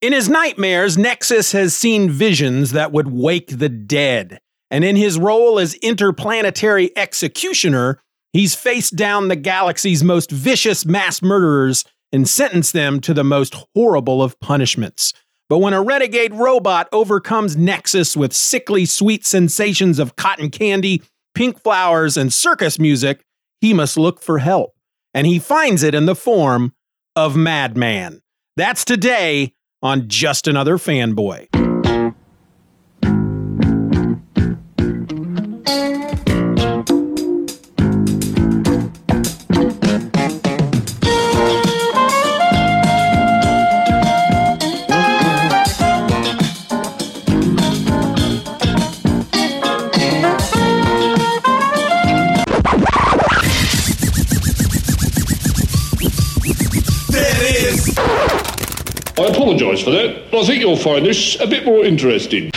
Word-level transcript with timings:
In 0.00 0.12
his 0.12 0.28
nightmares, 0.28 0.96
Nexus 0.96 1.50
has 1.52 1.74
seen 1.74 2.08
visions 2.08 2.70
that 2.70 2.92
would 2.92 3.10
wake 3.10 3.58
the 3.58 3.68
dead. 3.68 4.38
And 4.70 4.84
in 4.84 4.94
his 4.94 5.18
role 5.18 5.58
as 5.58 5.74
interplanetary 5.74 6.96
executioner, 6.96 8.00
he's 8.32 8.54
faced 8.54 8.94
down 8.94 9.26
the 9.26 9.34
galaxy's 9.34 10.04
most 10.04 10.30
vicious 10.30 10.86
mass 10.86 11.20
murderers 11.20 11.84
and 12.12 12.28
sentenced 12.28 12.74
them 12.74 13.00
to 13.00 13.12
the 13.12 13.24
most 13.24 13.56
horrible 13.74 14.22
of 14.22 14.38
punishments. 14.38 15.14
But 15.48 15.58
when 15.58 15.74
a 15.74 15.82
renegade 15.82 16.34
robot 16.34 16.88
overcomes 16.92 17.56
Nexus 17.56 18.16
with 18.16 18.32
sickly 18.32 18.84
sweet 18.84 19.26
sensations 19.26 19.98
of 19.98 20.14
cotton 20.14 20.50
candy, 20.50 21.02
pink 21.34 21.60
flowers, 21.60 22.16
and 22.16 22.32
circus 22.32 22.78
music, 22.78 23.24
he 23.60 23.74
must 23.74 23.98
look 23.98 24.22
for 24.22 24.38
help. 24.38 24.74
And 25.12 25.26
he 25.26 25.40
finds 25.40 25.82
it 25.82 25.94
in 25.94 26.06
the 26.06 26.14
form 26.14 26.72
of 27.16 27.34
Madman. 27.34 28.22
That's 28.56 28.84
today 28.84 29.54
on 29.82 30.08
Just 30.08 30.48
Another 30.48 30.76
Fanboy. 30.76 31.48
Apologise 59.48 59.82
for 59.82 59.92
that. 59.92 60.30
but 60.30 60.42
I 60.42 60.44
think 60.44 60.60
you'll 60.60 60.76
find 60.76 61.06
this 61.06 61.40
a 61.40 61.46
bit 61.46 61.64
more 61.64 61.82
interesting. 61.82 62.50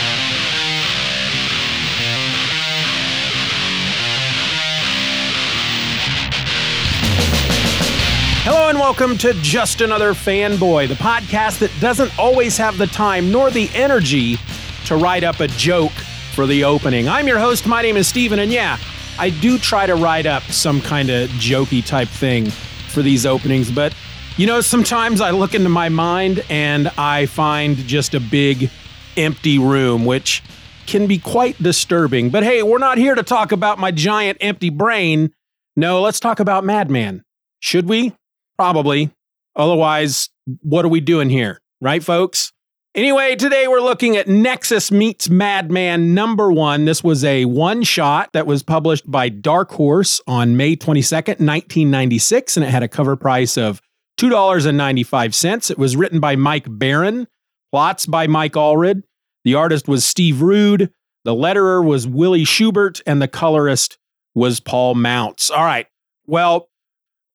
Hello 8.44 8.68
and 8.68 8.78
welcome 8.78 9.16
to 9.16 9.32
Just 9.40 9.80
Another 9.80 10.12
Fanboy, 10.12 10.86
the 10.86 10.94
podcast 10.96 11.60
that 11.60 11.70
doesn't 11.80 12.12
always 12.18 12.58
have 12.58 12.76
the 12.76 12.88
time 12.88 13.32
nor 13.32 13.50
the 13.50 13.70
energy 13.72 14.36
to 14.84 14.96
write 14.96 15.24
up 15.24 15.40
a 15.40 15.48
joke 15.48 15.92
for 16.34 16.46
the 16.46 16.62
opening. 16.62 17.08
I'm 17.08 17.26
your 17.26 17.38
host. 17.38 17.66
My 17.66 17.80
name 17.80 17.96
is 17.96 18.06
Steeven, 18.06 18.38
and 18.38 18.52
yeah, 18.52 18.76
I 19.18 19.30
do 19.30 19.56
try 19.56 19.86
to 19.86 19.94
write 19.94 20.26
up 20.26 20.42
some 20.42 20.82
kind 20.82 21.08
of 21.08 21.30
jokey 21.30 21.82
type 21.86 22.08
thing 22.08 22.50
for 22.50 23.00
these 23.00 23.24
openings, 23.24 23.70
but 23.70 23.94
you 24.36 24.46
know, 24.46 24.60
sometimes 24.60 25.20
I 25.20 25.30
look 25.30 25.54
into 25.54 25.68
my 25.68 25.88
mind 25.88 26.44
and 26.48 26.88
I 26.96 27.26
find 27.26 27.76
just 27.76 28.14
a 28.14 28.20
big 28.20 28.70
empty 29.16 29.58
room, 29.58 30.06
which 30.06 30.42
can 30.86 31.06
be 31.06 31.18
quite 31.18 31.62
disturbing. 31.62 32.30
But 32.30 32.42
hey, 32.42 32.62
we're 32.62 32.78
not 32.78 32.98
here 32.98 33.14
to 33.14 33.22
talk 33.22 33.52
about 33.52 33.78
my 33.78 33.90
giant 33.90 34.38
empty 34.40 34.70
brain. 34.70 35.32
No, 35.76 36.00
let's 36.00 36.18
talk 36.18 36.40
about 36.40 36.64
Madman. 36.64 37.22
Should 37.60 37.88
we? 37.88 38.14
Probably. 38.56 39.10
Otherwise, 39.54 40.30
what 40.62 40.84
are 40.84 40.88
we 40.88 41.00
doing 41.00 41.28
here? 41.28 41.60
Right, 41.80 42.02
folks? 42.02 42.52
Anyway, 42.94 43.36
today 43.36 43.68
we're 43.68 43.80
looking 43.80 44.16
at 44.16 44.28
Nexus 44.28 44.90
Meets 44.90 45.28
Madman 45.28 46.14
number 46.14 46.52
one. 46.52 46.84
This 46.84 47.02
was 47.02 47.24
a 47.24 47.44
one 47.46 47.82
shot 47.82 48.30
that 48.32 48.46
was 48.46 48.62
published 48.62 49.10
by 49.10 49.28
Dark 49.28 49.70
Horse 49.72 50.20
on 50.26 50.56
May 50.56 50.76
22nd, 50.76 51.38
1996, 51.40 52.56
and 52.56 52.64
it 52.64 52.70
had 52.70 52.82
a 52.82 52.88
cover 52.88 53.16
price 53.16 53.56
of 53.56 53.80
$2.95. 54.22 55.70
It 55.70 55.78
was 55.78 55.96
written 55.96 56.20
by 56.20 56.36
Mike 56.36 56.66
Baron, 56.68 57.26
plots 57.72 58.06
by 58.06 58.26
Mike 58.28 58.52
Allred. 58.52 59.02
The 59.44 59.54
artist 59.54 59.88
was 59.88 60.04
Steve 60.04 60.40
Rude. 60.40 60.92
The 61.24 61.34
letterer 61.34 61.84
was 61.84 62.06
Willie 62.06 62.44
Schubert, 62.44 63.00
and 63.06 63.20
the 63.20 63.28
colorist 63.28 63.98
was 64.34 64.60
Paul 64.60 64.94
Mounts. 64.94 65.50
All 65.50 65.64
right. 65.64 65.86
Well, 66.26 66.68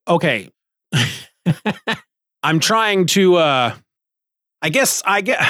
okay. 0.07 0.49
I'm 2.43 2.59
trying 2.59 3.07
to 3.07 3.35
uh 3.35 3.75
I 4.61 4.69
guess 4.69 5.03
I 5.05 5.21
get 5.21 5.41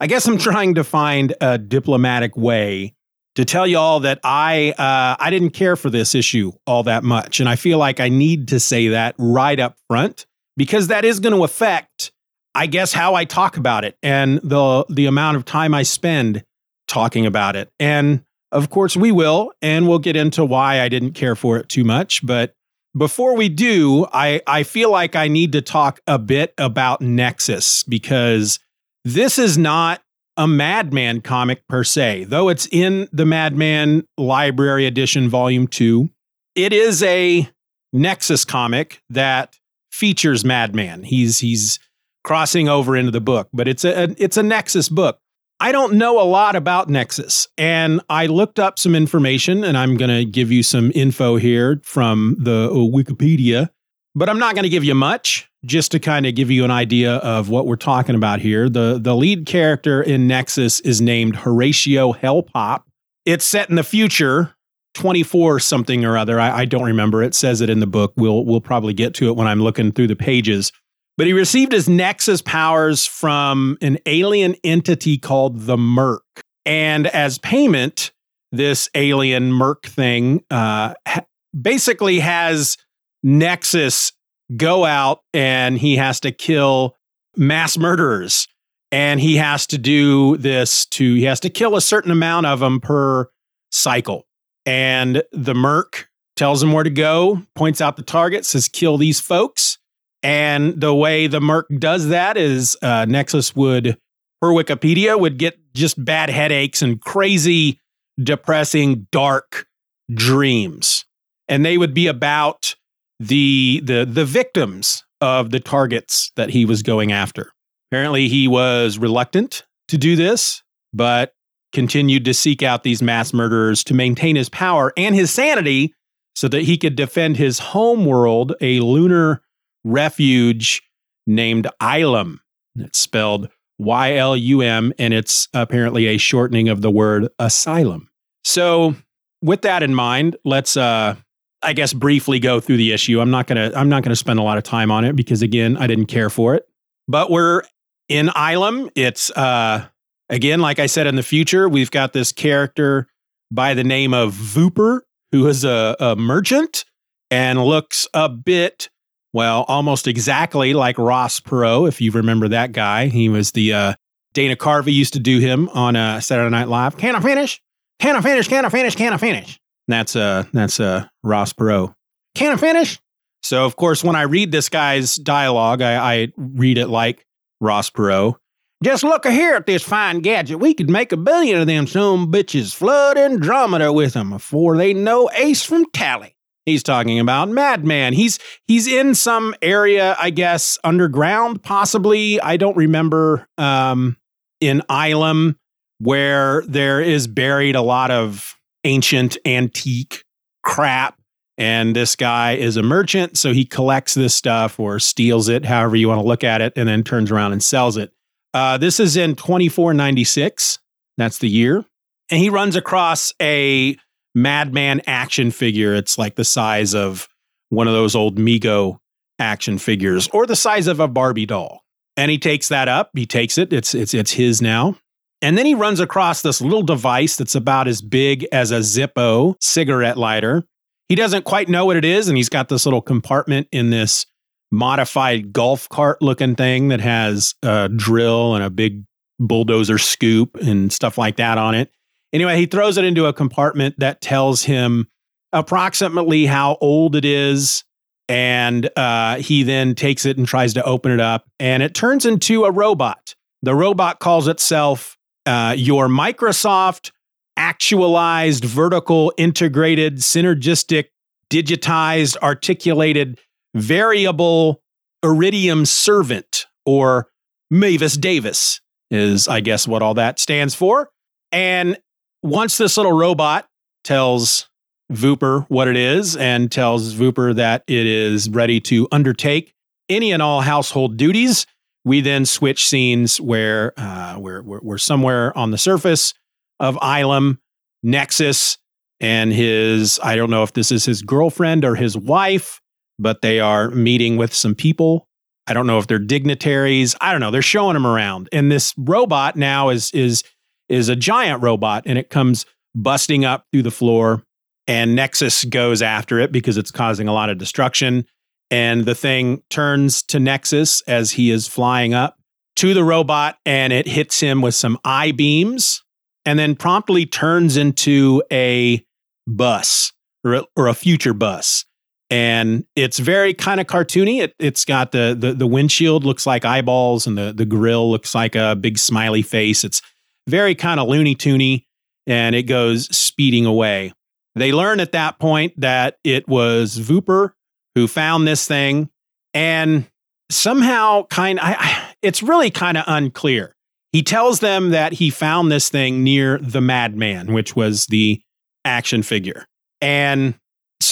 I 0.00 0.06
guess 0.06 0.26
I'm 0.26 0.38
trying 0.38 0.74
to 0.74 0.84
find 0.84 1.34
a 1.40 1.58
diplomatic 1.58 2.36
way 2.36 2.94
to 3.34 3.44
tell 3.44 3.66
you 3.66 3.78
all 3.78 4.00
that 4.00 4.20
I 4.22 4.72
uh 4.72 5.16
I 5.22 5.30
didn't 5.30 5.50
care 5.50 5.76
for 5.76 5.90
this 5.90 6.14
issue 6.14 6.52
all 6.66 6.84
that 6.84 7.02
much 7.02 7.40
and 7.40 7.48
I 7.48 7.56
feel 7.56 7.78
like 7.78 7.98
I 8.00 8.08
need 8.08 8.48
to 8.48 8.60
say 8.60 8.88
that 8.88 9.14
right 9.18 9.58
up 9.58 9.76
front 9.88 10.26
because 10.56 10.88
that 10.88 11.04
is 11.04 11.20
going 11.20 11.34
to 11.34 11.44
affect 11.44 12.12
I 12.54 12.66
guess 12.66 12.92
how 12.92 13.14
I 13.14 13.24
talk 13.24 13.56
about 13.56 13.84
it 13.84 13.96
and 14.02 14.38
the 14.42 14.84
the 14.88 15.06
amount 15.06 15.36
of 15.36 15.44
time 15.44 15.74
I 15.74 15.84
spend 15.84 16.44
talking 16.86 17.24
about 17.24 17.56
it. 17.56 17.70
And 17.80 18.24
of 18.50 18.68
course 18.68 18.96
we 18.96 19.10
will 19.10 19.52
and 19.62 19.88
we'll 19.88 19.98
get 19.98 20.16
into 20.16 20.44
why 20.44 20.80
I 20.80 20.88
didn't 20.88 21.12
care 21.12 21.34
for 21.34 21.56
it 21.56 21.68
too 21.68 21.84
much, 21.84 22.24
but 22.26 22.54
before 22.96 23.34
we 23.34 23.48
do, 23.48 24.06
I, 24.12 24.42
I 24.46 24.64
feel 24.64 24.90
like 24.90 25.16
I 25.16 25.28
need 25.28 25.52
to 25.52 25.62
talk 25.62 26.00
a 26.06 26.18
bit 26.18 26.52
about 26.58 27.00
Nexus 27.00 27.84
because 27.84 28.58
this 29.04 29.38
is 29.38 29.56
not 29.56 30.02
a 30.36 30.46
Madman 30.46 31.22
comic 31.22 31.66
per 31.68 31.84
se, 31.84 32.24
though 32.24 32.50
it's 32.50 32.68
in 32.70 33.08
the 33.10 33.24
Madman 33.24 34.06
Library 34.18 34.86
Edition 34.86 35.28
Volume 35.30 35.66
2. 35.66 36.10
It 36.54 36.74
is 36.74 37.02
a 37.02 37.48
Nexus 37.94 38.44
comic 38.44 39.02
that 39.08 39.58
features 39.92 40.44
Madman. 40.44 41.04
He's 41.04 41.38
he's 41.38 41.78
crossing 42.24 42.68
over 42.68 42.96
into 42.96 43.10
the 43.10 43.20
book, 43.20 43.48
but 43.52 43.68
it's 43.68 43.84
a, 43.84 44.14
it's 44.16 44.36
a 44.36 44.42
Nexus 44.42 44.88
book. 44.88 45.18
I 45.60 45.70
don't 45.70 45.94
know 45.94 46.20
a 46.20 46.24
lot 46.24 46.56
about 46.56 46.88
Nexus, 46.88 47.46
and 47.56 48.00
I 48.08 48.26
looked 48.26 48.58
up 48.58 48.80
some 48.80 48.96
information, 48.96 49.62
and 49.62 49.78
I'm 49.78 49.96
going 49.96 50.10
to 50.10 50.24
give 50.24 50.50
you 50.50 50.64
some 50.64 50.90
info 50.92 51.36
here 51.36 51.80
from 51.84 52.36
the 52.40 52.68
uh, 52.68 52.74
Wikipedia, 52.74 53.70
but 54.14 54.28
I'm 54.28 54.40
not 54.40 54.54
going 54.56 54.64
to 54.64 54.68
give 54.68 54.82
you 54.82 54.94
much, 54.94 55.48
just 55.64 55.92
to 55.92 56.00
kind 56.00 56.26
of 56.26 56.34
give 56.34 56.50
you 56.50 56.64
an 56.64 56.72
idea 56.72 57.14
of 57.16 57.48
what 57.48 57.66
we're 57.66 57.76
talking 57.76 58.16
about 58.16 58.40
here. 58.40 58.68
the 58.68 58.98
The 59.00 59.14
lead 59.14 59.46
character 59.46 60.02
in 60.02 60.26
Nexus 60.26 60.80
is 60.80 61.00
named 61.00 61.36
Horatio 61.36 62.12
Hellpop. 62.12 62.82
It's 63.24 63.44
set 63.44 63.70
in 63.70 63.76
the 63.76 63.84
future, 63.84 64.56
24 64.94 65.60
something 65.60 66.04
or 66.04 66.16
other. 66.18 66.38
I, 66.38 66.60
I 66.60 66.64
don't 66.64 66.84
remember. 66.84 67.22
It 67.22 67.34
says 67.34 67.60
it 67.60 67.70
in 67.70 67.80
the 67.80 67.86
book. 67.86 68.12
We'll 68.16 68.44
we'll 68.44 68.60
probably 68.60 68.94
get 68.94 69.14
to 69.14 69.28
it 69.28 69.36
when 69.36 69.46
I'm 69.46 69.60
looking 69.60 69.92
through 69.92 70.08
the 70.08 70.16
pages. 70.16 70.72
But 71.18 71.26
he 71.26 71.32
received 71.32 71.72
his 71.72 71.88
Nexus 71.88 72.40
powers 72.40 73.04
from 73.04 73.76
an 73.82 73.98
alien 74.06 74.56
entity 74.64 75.18
called 75.18 75.66
the 75.66 75.76
Merk. 75.76 76.24
And 76.64 77.06
as 77.06 77.38
payment, 77.38 78.12
this 78.50 78.88
alien 78.94 79.52
Merk 79.52 79.86
thing 79.86 80.42
uh, 80.50 80.94
ha- 81.06 81.26
basically 81.58 82.20
has 82.20 82.76
Nexus 83.22 84.12
go 84.56 84.84
out 84.84 85.20
and 85.34 85.78
he 85.78 85.96
has 85.96 86.20
to 86.20 86.32
kill 86.32 86.96
mass 87.36 87.76
murderers. 87.76 88.48
And 88.90 89.20
he 89.20 89.36
has 89.36 89.66
to 89.68 89.78
do 89.78 90.36
this 90.36 90.84
to, 90.86 91.14
he 91.14 91.24
has 91.24 91.40
to 91.40 91.50
kill 91.50 91.76
a 91.76 91.80
certain 91.80 92.10
amount 92.10 92.46
of 92.46 92.60
them 92.60 92.78
per 92.78 93.30
cycle. 93.70 94.26
And 94.64 95.22
the 95.32 95.54
Merk 95.54 96.08
tells 96.36 96.62
him 96.62 96.72
where 96.72 96.84
to 96.84 96.90
go, 96.90 97.42
points 97.54 97.80
out 97.80 97.96
the 97.96 98.02
target, 98.02 98.44
says, 98.44 98.68
kill 98.68 98.96
these 98.98 99.20
folks. 99.20 99.78
And 100.22 100.80
the 100.80 100.94
way 100.94 101.26
the 101.26 101.40
Merk 101.40 101.66
does 101.78 102.08
that 102.08 102.36
is 102.36 102.76
uh, 102.80 103.06
Nexus 103.06 103.56
would, 103.56 103.98
per 104.40 104.48
Wikipedia, 104.48 105.18
would 105.18 105.38
get 105.38 105.58
just 105.74 106.02
bad 106.02 106.30
headaches 106.30 106.80
and 106.80 107.00
crazy, 107.00 107.80
depressing, 108.22 109.08
dark 109.10 109.66
dreams. 110.12 111.04
And 111.48 111.64
they 111.64 111.76
would 111.76 111.92
be 111.92 112.06
about 112.06 112.76
the 113.18 113.80
the 113.84 114.04
the 114.04 114.24
victims 114.24 115.04
of 115.20 115.50
the 115.50 115.60
targets 115.60 116.32
that 116.36 116.50
he 116.50 116.64
was 116.64 116.82
going 116.82 117.12
after. 117.12 117.52
Apparently, 117.90 118.28
he 118.28 118.48
was 118.48 118.98
reluctant 118.98 119.64
to 119.88 119.98
do 119.98 120.16
this, 120.16 120.62
but 120.92 121.34
continued 121.72 122.24
to 122.24 122.34
seek 122.34 122.62
out 122.62 122.82
these 122.82 123.02
mass 123.02 123.32
murderers 123.32 123.82
to 123.84 123.94
maintain 123.94 124.36
his 124.36 124.48
power 124.48 124.92
and 124.96 125.14
his 125.14 125.30
sanity 125.30 125.94
so 126.34 126.48
that 126.48 126.62
he 126.62 126.78
could 126.78 126.96
defend 126.96 127.36
his 127.36 127.58
home 127.58 128.04
world, 128.06 128.54
a 128.60 128.80
lunar 128.80 129.42
refuge 129.84 130.82
named 131.26 131.66
Ylum. 131.80 132.38
It's 132.76 132.98
spelled 132.98 133.48
Y 133.78 134.16
L 134.16 134.36
U 134.36 134.60
M, 134.62 134.92
and 134.98 135.12
it's 135.12 135.48
apparently 135.52 136.06
a 136.06 136.16
shortening 136.16 136.68
of 136.68 136.82
the 136.82 136.90
word 136.90 137.28
asylum. 137.38 138.08
So, 138.44 138.94
with 139.42 139.62
that 139.62 139.82
in 139.82 139.94
mind, 139.94 140.36
let's, 140.44 140.76
uh, 140.76 141.16
I 141.62 141.72
guess, 141.72 141.92
briefly 141.92 142.38
go 142.38 142.60
through 142.60 142.76
the 142.76 142.92
issue. 142.92 143.20
I'm 143.20 143.30
not 143.30 143.46
gonna, 143.46 143.72
I'm 143.74 143.88
not 143.88 144.02
gonna 144.02 144.16
spend 144.16 144.38
a 144.38 144.42
lot 144.42 144.56
of 144.56 144.64
time 144.64 144.90
on 144.90 145.04
it 145.04 145.16
because, 145.16 145.42
again, 145.42 145.76
I 145.76 145.86
didn't 145.86 146.06
care 146.06 146.30
for 146.30 146.54
it. 146.54 146.66
But 147.08 147.30
we're 147.30 147.62
in 148.08 148.28
Ylum. 148.28 148.90
It's, 148.94 149.30
uh, 149.30 149.86
again, 150.32 150.58
like 150.58 150.80
I 150.80 150.86
said, 150.86 151.06
in 151.06 151.14
the 151.14 151.22
future, 151.22 151.68
we've 151.68 151.92
got 151.92 152.12
this 152.12 152.32
character 152.32 153.06
by 153.52 153.74
the 153.74 153.84
name 153.84 154.12
of 154.12 154.34
Vooper, 154.34 155.02
who 155.30 155.46
is 155.46 155.62
a, 155.62 155.94
a 156.00 156.16
merchant 156.16 156.84
and 157.30 157.64
looks 157.64 158.08
a 158.12 158.28
bit 158.28 158.88
Well, 159.32 159.64
almost 159.68 160.06
exactly 160.06 160.74
like 160.74 160.98
Ross 160.98 161.40
Perot, 161.40 161.88
if 161.88 162.00
you 162.00 162.10
remember 162.10 162.48
that 162.48 162.72
guy. 162.72 163.06
He 163.06 163.28
was 163.28 163.52
the 163.52 163.72
uh, 163.72 163.94
Dana 164.34 164.56
Carvey 164.56 164.92
used 164.92 165.14
to 165.14 165.20
do 165.20 165.38
him 165.38 165.68
on 165.70 165.96
uh, 165.96 166.20
Saturday 166.20 166.50
Night 166.50 166.68
Live. 166.68 166.96
Can 166.98 167.16
I 167.16 167.20
finish? 167.20 167.60
Can 167.98 168.16
I 168.16 168.20
finish? 168.20 168.48
Can 168.48 168.64
I 168.64 168.68
finish? 168.68 168.94
Can 168.94 169.12
I 169.12 169.16
finish? 169.16 169.58
That's 169.88 170.14
uh 170.16 170.44
that's 170.52 170.78
uh 170.80 171.06
Ross 171.22 171.52
Perot. 171.52 171.92
Can 172.34 172.52
I 172.52 172.56
finish? 172.56 173.00
So 173.42 173.64
of 173.64 173.76
course, 173.76 174.04
when 174.04 174.16
I 174.16 174.22
read 174.22 174.52
this 174.52 174.68
guy's 174.68 175.16
dialogue, 175.16 175.82
I, 175.82 175.96
I 175.96 176.32
read 176.36 176.78
it 176.78 176.88
like 176.88 177.26
Ross 177.60 177.90
Perot. 177.90 178.36
Just 178.82 179.04
look 179.04 179.26
here 179.26 179.54
at 179.54 179.66
this 179.66 179.82
fine 179.82 180.20
gadget. 180.20 180.58
We 180.58 180.74
could 180.74 180.90
make 180.90 181.12
a 181.12 181.16
billion 181.16 181.60
of 181.60 181.66
them 181.66 181.86
some 181.86 182.32
bitches 182.32 182.74
flood 182.74 183.16
Andromeda 183.16 183.92
with 183.92 184.14
them 184.14 184.30
before 184.30 184.76
they 184.76 184.92
know 184.92 185.30
Ace 185.34 185.62
from 185.62 185.84
Tally. 185.92 186.36
He's 186.66 186.82
talking 186.82 187.18
about 187.18 187.48
Madman. 187.48 188.12
He's 188.12 188.38
he's 188.66 188.86
in 188.86 189.14
some 189.14 189.54
area, 189.62 190.16
I 190.20 190.30
guess, 190.30 190.78
underground, 190.84 191.62
possibly. 191.62 192.40
I 192.40 192.56
don't 192.56 192.76
remember. 192.76 193.46
Um, 193.58 194.16
in 194.62 194.80
Ylum, 194.88 195.56
where 195.98 196.62
there 196.62 197.00
is 197.00 197.26
buried 197.26 197.74
a 197.74 197.82
lot 197.82 198.10
of 198.10 198.56
ancient 198.84 199.36
antique 199.44 200.24
crap. 200.62 201.18
And 201.58 201.94
this 201.94 202.16
guy 202.16 202.52
is 202.52 202.76
a 202.76 202.82
merchant, 202.82 203.36
so 203.36 203.52
he 203.52 203.64
collects 203.64 204.14
this 204.14 204.34
stuff 204.34 204.80
or 204.80 204.98
steals 204.98 205.48
it, 205.48 205.66
however 205.66 205.96
you 205.96 206.08
want 206.08 206.20
to 206.20 206.26
look 206.26 206.44
at 206.44 206.62
it, 206.62 206.72
and 206.76 206.88
then 206.88 207.02
turns 207.02 207.30
around 207.30 207.52
and 207.52 207.62
sells 207.62 207.96
it. 207.96 208.12
Uh, 208.54 208.78
this 208.78 209.00
is 209.00 209.16
in 209.16 209.34
2496. 209.34 210.78
That's 211.16 211.38
the 211.38 211.48
year. 211.48 211.84
And 212.30 212.40
he 212.40 212.50
runs 212.50 212.76
across 212.76 213.32
a 213.40 213.96
Madman 214.34 215.02
action 215.06 215.50
figure. 215.50 215.94
It's 215.94 216.18
like 216.18 216.36
the 216.36 216.44
size 216.44 216.94
of 216.94 217.28
one 217.68 217.88
of 217.88 217.94
those 217.94 218.14
old 218.14 218.38
Mego 218.38 218.98
action 219.38 219.78
figures 219.78 220.28
or 220.32 220.46
the 220.46 220.56
size 220.56 220.86
of 220.86 221.00
a 221.00 221.08
Barbie 221.08 221.46
doll. 221.46 221.82
And 222.16 222.30
he 222.30 222.38
takes 222.38 222.68
that 222.68 222.88
up. 222.88 223.10
He 223.14 223.26
takes 223.26 223.56
it. 223.56 223.72
It's 223.72 223.94
it's 223.94 224.12
it's 224.12 224.32
his 224.32 224.60
now. 224.60 224.96
And 225.40 225.58
then 225.58 225.66
he 225.66 225.74
runs 225.74 225.98
across 225.98 226.42
this 226.42 226.60
little 226.60 226.82
device 226.82 227.36
that's 227.36 227.54
about 227.54 227.88
as 227.88 228.00
big 228.00 228.46
as 228.52 228.70
a 228.70 228.78
Zippo 228.78 229.56
cigarette 229.60 230.16
lighter. 230.16 230.64
He 231.08 231.16
doesn't 231.16 231.44
quite 231.44 231.68
know 231.68 231.84
what 231.84 231.96
it 231.96 232.04
is, 232.04 232.28
and 232.28 232.36
he's 232.36 232.48
got 232.48 232.68
this 232.68 232.86
little 232.86 233.02
compartment 233.02 233.66
in 233.72 233.90
this 233.90 234.26
modified 234.72 235.52
golf 235.52 235.88
cart 235.88 236.20
looking 236.20 236.56
thing 236.56 236.88
that 236.88 237.00
has 237.00 237.54
a 237.62 237.88
drill 237.88 238.56
and 238.56 238.64
a 238.64 238.70
big 238.70 239.04
bulldozer 239.38 239.98
scoop 239.98 240.56
and 240.56 240.92
stuff 240.92 241.18
like 241.18 241.36
that 241.36 241.58
on 241.58 241.74
it. 241.74 241.92
Anyway, 242.32 242.56
he 242.56 242.66
throws 242.66 242.96
it 242.96 243.04
into 243.04 243.26
a 243.26 243.32
compartment 243.32 243.94
that 243.98 244.20
tells 244.20 244.64
him 244.64 245.06
approximately 245.52 246.46
how 246.46 246.78
old 246.80 247.14
it 247.14 247.24
is. 247.24 247.84
And 248.28 248.88
uh, 248.96 249.36
he 249.36 249.62
then 249.62 249.94
takes 249.94 250.24
it 250.24 250.38
and 250.38 250.46
tries 250.46 250.72
to 250.74 250.82
open 250.84 251.12
it 251.12 251.20
up, 251.20 251.50
and 251.58 251.82
it 251.82 251.92
turns 251.94 252.24
into 252.24 252.64
a 252.64 252.70
robot. 252.70 253.34
The 253.62 253.74
robot 253.74 254.20
calls 254.20 254.48
itself 254.48 255.18
uh, 255.44 255.74
your 255.76 256.06
Microsoft 256.06 257.10
actualized, 257.56 258.64
vertical, 258.64 259.34
integrated, 259.36 260.18
synergistic, 260.18 261.06
digitized, 261.50 262.36
articulated, 262.38 263.38
variable 263.74 264.82
Iridium 265.22 265.86
servant, 265.86 266.66
or 266.84 267.28
Mavis 267.70 268.16
Davis, 268.16 268.80
is, 269.10 269.46
I 269.48 269.60
guess, 269.60 269.86
what 269.86 270.02
all 270.02 270.14
that 270.14 270.38
stands 270.38 270.74
for. 270.74 271.10
And 271.52 271.98
once 272.42 272.76
this 272.78 272.96
little 272.96 273.12
robot 273.12 273.68
tells 274.04 274.68
Vooper 275.12 275.66
what 275.68 275.88
it 275.88 275.96
is 275.96 276.36
and 276.36 276.72
tells 276.72 277.14
Vooper 277.14 277.54
that 277.54 277.84
it 277.86 278.06
is 278.06 278.48
ready 278.50 278.80
to 278.80 279.06
undertake 279.12 279.74
any 280.08 280.32
and 280.32 280.42
all 280.42 280.62
household 280.62 281.16
duties, 281.16 281.66
we 282.04 282.20
then 282.20 282.44
switch 282.44 282.88
scenes 282.88 283.40
where 283.40 283.92
uh, 283.96 284.36
we're, 284.38 284.62
we're, 284.62 284.80
we're 284.82 284.98
somewhere 284.98 285.56
on 285.56 285.70
the 285.70 285.78
surface 285.78 286.34
of 286.80 286.96
Ylum, 286.96 287.58
Nexus, 288.02 288.78
and 289.20 289.52
his, 289.52 290.18
I 290.22 290.34
don't 290.34 290.50
know 290.50 290.64
if 290.64 290.72
this 290.72 290.90
is 290.90 291.04
his 291.04 291.22
girlfriend 291.22 291.84
or 291.84 291.94
his 291.94 292.16
wife, 292.16 292.80
but 293.18 293.42
they 293.42 293.60
are 293.60 293.90
meeting 293.90 294.36
with 294.36 294.54
some 294.54 294.74
people. 294.74 295.26
I 295.66 295.74
don't 295.74 295.86
know 295.86 295.98
if 295.98 296.06
they're 296.06 296.18
dignitaries. 296.18 297.14
I 297.20 297.32
don't 297.32 297.40
know. 297.40 297.50
They're 297.50 297.62
showing 297.62 297.96
him 297.96 298.06
around. 298.06 298.48
And 298.52 298.70
this 298.70 298.94
robot 298.96 299.56
now 299.56 299.90
is 299.90 300.10
is 300.12 300.42
is 300.88 301.08
a 301.08 301.16
giant 301.16 301.62
robot 301.62 302.02
and 302.06 302.18
it 302.18 302.30
comes 302.30 302.66
busting 302.94 303.44
up 303.44 303.66
through 303.72 303.82
the 303.82 303.90
floor 303.90 304.42
and 304.86 305.14
Nexus 305.14 305.64
goes 305.64 306.02
after 306.02 306.38
it 306.40 306.52
because 306.52 306.76
it's 306.76 306.90
causing 306.90 307.28
a 307.28 307.32
lot 307.32 307.48
of 307.48 307.58
destruction 307.58 308.26
and 308.70 309.04
the 309.04 309.14
thing 309.14 309.62
turns 309.70 310.22
to 310.24 310.40
Nexus 310.40 311.02
as 311.02 311.32
he 311.32 311.50
is 311.50 311.68
flying 311.68 312.14
up 312.14 312.38
to 312.76 312.94
the 312.94 313.04
robot 313.04 313.58
and 313.64 313.92
it 313.92 314.06
hits 314.06 314.40
him 314.40 314.60
with 314.60 314.74
some 314.74 314.98
eye 315.04 315.32
beams 315.32 316.02
and 316.44 316.58
then 316.58 316.74
promptly 316.74 317.26
turns 317.26 317.76
into 317.76 318.42
a 318.50 319.04
bus 319.46 320.12
or 320.44 320.54
a, 320.54 320.64
or 320.76 320.88
a 320.88 320.94
future 320.94 321.34
bus 321.34 321.84
and 322.32 322.86
it's 322.96 323.18
very 323.18 323.52
kind 323.52 323.78
of 323.78 323.86
cartoony. 323.86 324.40
It, 324.40 324.54
has 324.58 324.86
got 324.86 325.12
the, 325.12 325.36
the 325.38 325.52
the 325.52 325.66
windshield 325.66 326.24
looks 326.24 326.46
like 326.46 326.64
eyeballs, 326.64 327.26
and 327.26 327.36
the 327.36 327.52
the 327.52 327.66
grill 327.66 328.10
looks 328.10 328.34
like 328.34 328.54
a 328.54 328.74
big 328.74 328.96
smiley 328.96 329.42
face. 329.42 329.84
It's 329.84 330.00
very 330.48 330.74
kind 330.74 330.98
of 330.98 331.08
loony 331.08 331.34
toony, 331.34 331.84
and 332.26 332.54
it 332.54 332.62
goes 332.62 333.14
speeding 333.14 333.66
away. 333.66 334.14
They 334.54 334.72
learn 334.72 334.98
at 334.98 335.12
that 335.12 335.38
point 335.38 335.78
that 335.78 336.16
it 336.24 336.48
was 336.48 336.98
Vooper 336.98 337.50
who 337.94 338.08
found 338.08 338.48
this 338.48 338.66
thing, 338.66 339.10
and 339.52 340.06
somehow 340.50 341.26
kind 341.26 341.60
I, 341.60 342.14
it's 342.22 342.42
really 342.42 342.70
kind 342.70 342.96
of 342.96 343.04
unclear. 343.06 343.76
He 344.10 344.22
tells 344.22 344.60
them 344.60 344.88
that 344.90 345.12
he 345.12 345.28
found 345.28 345.70
this 345.70 345.90
thing 345.90 346.24
near 346.24 346.56
the 346.56 346.80
Madman, 346.80 347.52
which 347.52 347.76
was 347.76 348.06
the 348.06 348.40
action 348.86 349.22
figure. 349.22 349.66
And 350.00 350.54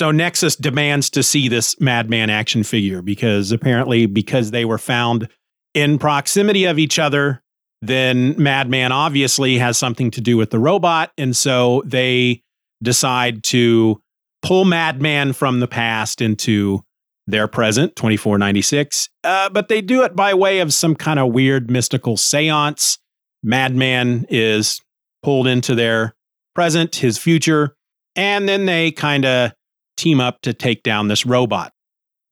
so 0.01 0.11
Nexus 0.11 0.57
demands 0.57 1.11
to 1.11 1.23
see 1.23 1.47
this 1.47 1.79
Madman 1.79 2.31
action 2.31 2.63
figure 2.63 3.03
because 3.03 3.53
apparently 3.53 4.07
because 4.07 4.51
they 4.51 4.65
were 4.65 4.79
found 4.79 5.29
in 5.75 5.99
proximity 5.99 6.65
of 6.65 6.79
each 6.79 6.99
other, 6.99 7.43
then 7.83 8.35
Madman 8.43 8.93
obviously 8.93 9.59
has 9.59 9.77
something 9.77 10.11
to 10.13 10.23
do 10.23 10.39
with 10.39 10.53
the 10.53 10.59
robot. 10.59 11.13
And 11.19 11.37
so 11.37 11.83
they 11.85 12.41
decide 12.83 13.45
to 13.45 14.01
pull 14.41 14.65
Madman 14.65 15.35
from 15.35 15.61
the 15.61 15.69
past 15.69 16.23
into 16.23 16.81
their 17.27 17.47
present, 17.47 17.95
2496. 17.97 19.11
Uh, 19.23 19.51
but 19.51 19.69
they 19.69 19.83
do 19.83 20.03
it 20.03 20.17
by 20.17 20.33
way 20.33 20.61
of 20.61 20.73
some 20.73 20.95
kind 20.95 21.19
of 21.19 21.31
weird 21.31 21.71
mystical 21.71 22.17
seance. 22.17 22.97
Madman 23.43 24.25
is 24.31 24.81
pulled 25.23 25.47
into 25.47 25.75
their 25.75 26.15
present, 26.55 26.97
his 26.97 27.19
future, 27.19 27.77
and 28.17 28.49
then 28.49 28.65
they 28.65 28.91
kind 28.93 29.27
of 29.27 29.53
team 30.01 30.21
up 30.21 30.41
to 30.43 30.53
take 30.53 30.83
down 30.83 31.09
this 31.09 31.27
robot. 31.27 31.73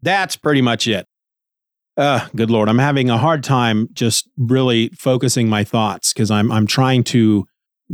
That's 0.02 0.37
pretty 0.37 0.62
much 0.62 0.88
it. 0.88 1.06
Uh, 1.96 2.26
good 2.37 2.50
Lord, 2.50 2.68
I'm 2.68 2.78
having 2.78 3.10
a 3.10 3.18
hard 3.18 3.42
time 3.42 3.88
just 3.92 4.28
really 4.37 4.88
focusing 4.90 5.48
my 5.48 5.64
thoughts 5.64 6.12
because 6.12 6.30
I'm 6.30 6.52
I'm 6.52 6.66
trying 6.66 7.02
to 7.04 7.44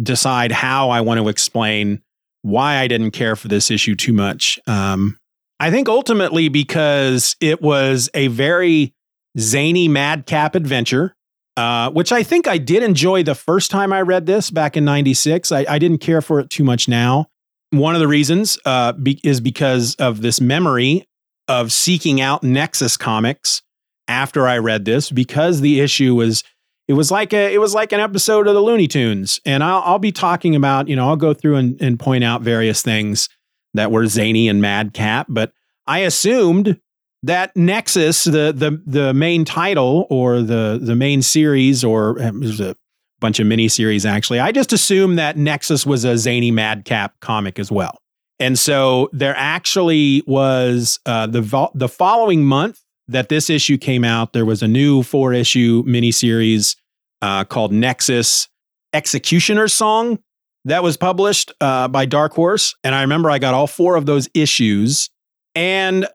decide 0.00 0.52
how 0.52 0.90
I 0.90 1.00
want 1.00 1.21
to 1.21 1.28
explain 1.28 2.02
why 2.43 2.76
I 2.76 2.88
didn't 2.88 3.12
care 3.12 3.35
for 3.35 3.49
this 3.49 3.71
issue 3.71 3.95
too 3.95 4.12
much. 4.12 4.59
Um, 4.66 5.19
I 5.59 5.71
think 5.71 5.88
ultimately 5.88 6.50
because 6.50 7.37
it 7.40 7.62
was 7.62 8.11
a 8.12 8.26
very 8.26 8.95
zany 9.38 9.88
madcap 9.88 10.54
adventure, 10.54 11.16
uh, 11.57 11.90
which 11.90 12.12
I 12.12 12.23
think 12.23 12.47
I 12.47 12.59
did 12.59 12.83
enjoy 12.83 13.23
the 13.23 13.35
first 13.35 13.71
time 13.71 13.90
I 13.90 14.02
read 14.02 14.26
this 14.26 14.50
back 14.50 14.76
in 14.76 14.85
'96. 14.85 15.50
I, 15.50 15.64
I, 15.66 15.78
didn't 15.78 15.99
care 15.99 16.21
for 16.21 16.40
it 16.40 16.50
too 16.50 16.64
much 16.64 16.88
now. 16.88 17.28
One 17.76 17.95
of 17.95 18.00
the 18.00 18.09
reasons 18.09 18.59
uh, 18.64 18.93
be, 18.93 19.21
is 19.23 19.40
because 19.40 19.95
of 19.97 20.23
this 20.23 20.40
memory 20.40 21.07
of 21.49 21.73
seeking 21.73 22.21
out 22.21 22.43
Nexus 22.43 22.97
comics 22.97 23.62
after 24.09 24.47
I 24.47 24.59
read 24.59 24.85
this 24.85 25.11
because 25.11 25.61
the 25.61 25.81
issue 25.81 26.14
was 26.14 26.45
it 26.87 26.93
was 26.93 27.11
like 27.11 27.33
a 27.33 27.52
it 27.52 27.59
was 27.59 27.75
like 27.75 27.93
an 27.93 28.00
episode 28.00 28.47
of 28.47 28.54
the 28.54 28.61
Looney 28.61 28.87
Tunes, 28.87 29.40
and 29.45 29.64
I'll, 29.64 29.83
I'll 29.85 29.99
be 29.99 30.12
talking 30.12 30.54
about 30.54 30.88
you 30.88 30.97
know 30.97 31.09
I'll 31.09 31.16
go 31.16 31.35
through 31.35 31.57
and, 31.57 31.81
and 31.81 31.99
point 31.99 32.25
out 32.25 32.43
various 32.43 32.83
things 32.83 33.28
that 33.75 33.90
were 33.90 34.07
zany 34.07 34.49
and 34.49 34.61
madcap, 34.61 35.26
but 35.28 35.52
I 35.87 36.00
assumed 36.00 36.81
that 37.23 37.57
Nexus, 37.57 38.25
the 38.25 38.52
the 38.52 38.83
the 38.87 39.14
main 39.14 39.45
title 39.45 40.07
or 40.11 40.43
the 40.43 40.78
the 40.81 40.95
main 40.95 41.23
series, 41.23 41.83
or 41.83 42.23
um, 42.23 42.40
there's 42.40 42.61
a 42.61 42.76
bunch 43.21 43.40
of 43.40 43.47
mini 43.47 43.68
series 43.68 44.04
actually. 44.06 44.40
I 44.40 44.52
just 44.52 44.73
assumed 44.73 45.18
that 45.18 45.37
Nexus 45.37 45.87
was 45.87 46.04
a 46.04 46.16
zany 46.16 46.50
madcap 46.50 47.21
comic 47.21 47.59
as 47.59 47.71
well, 47.71 47.99
and 48.38 48.59
so 48.59 49.09
there 49.12 49.35
actually 49.37 50.23
was 50.26 50.99
uh, 51.06 51.26
the 51.26 51.40
vo- 51.40 51.71
the 51.75 51.88
following 51.88 52.44
month 52.44 52.80
that 53.09 53.28
this 53.28 53.50
issue 53.50 53.76
came 53.76 54.04
out, 54.04 54.33
there 54.33 54.47
was 54.47 54.62
a 54.62 54.68
new 54.68 55.02
four 55.02 55.33
issue 55.33 55.83
miniseries 55.85 56.76
uh, 57.23 57.44
called 57.44 57.73
Nexus 57.73 58.49
Executioner 58.92 59.68
Song 59.68 60.18
that 60.64 60.83
was 60.83 60.97
published 60.97 61.52
uh, 61.61 61.88
by 61.88 62.06
Dark 62.06 62.33
Horse. 62.33 62.75
And 62.83 62.94
I 62.94 63.02
remember 63.02 63.30
I 63.30 63.38
got 63.38 63.54
all 63.54 63.66
four 63.66 63.97
of 63.97 64.06
those 64.06 64.28
issues. 64.35 65.11
And 65.54 66.06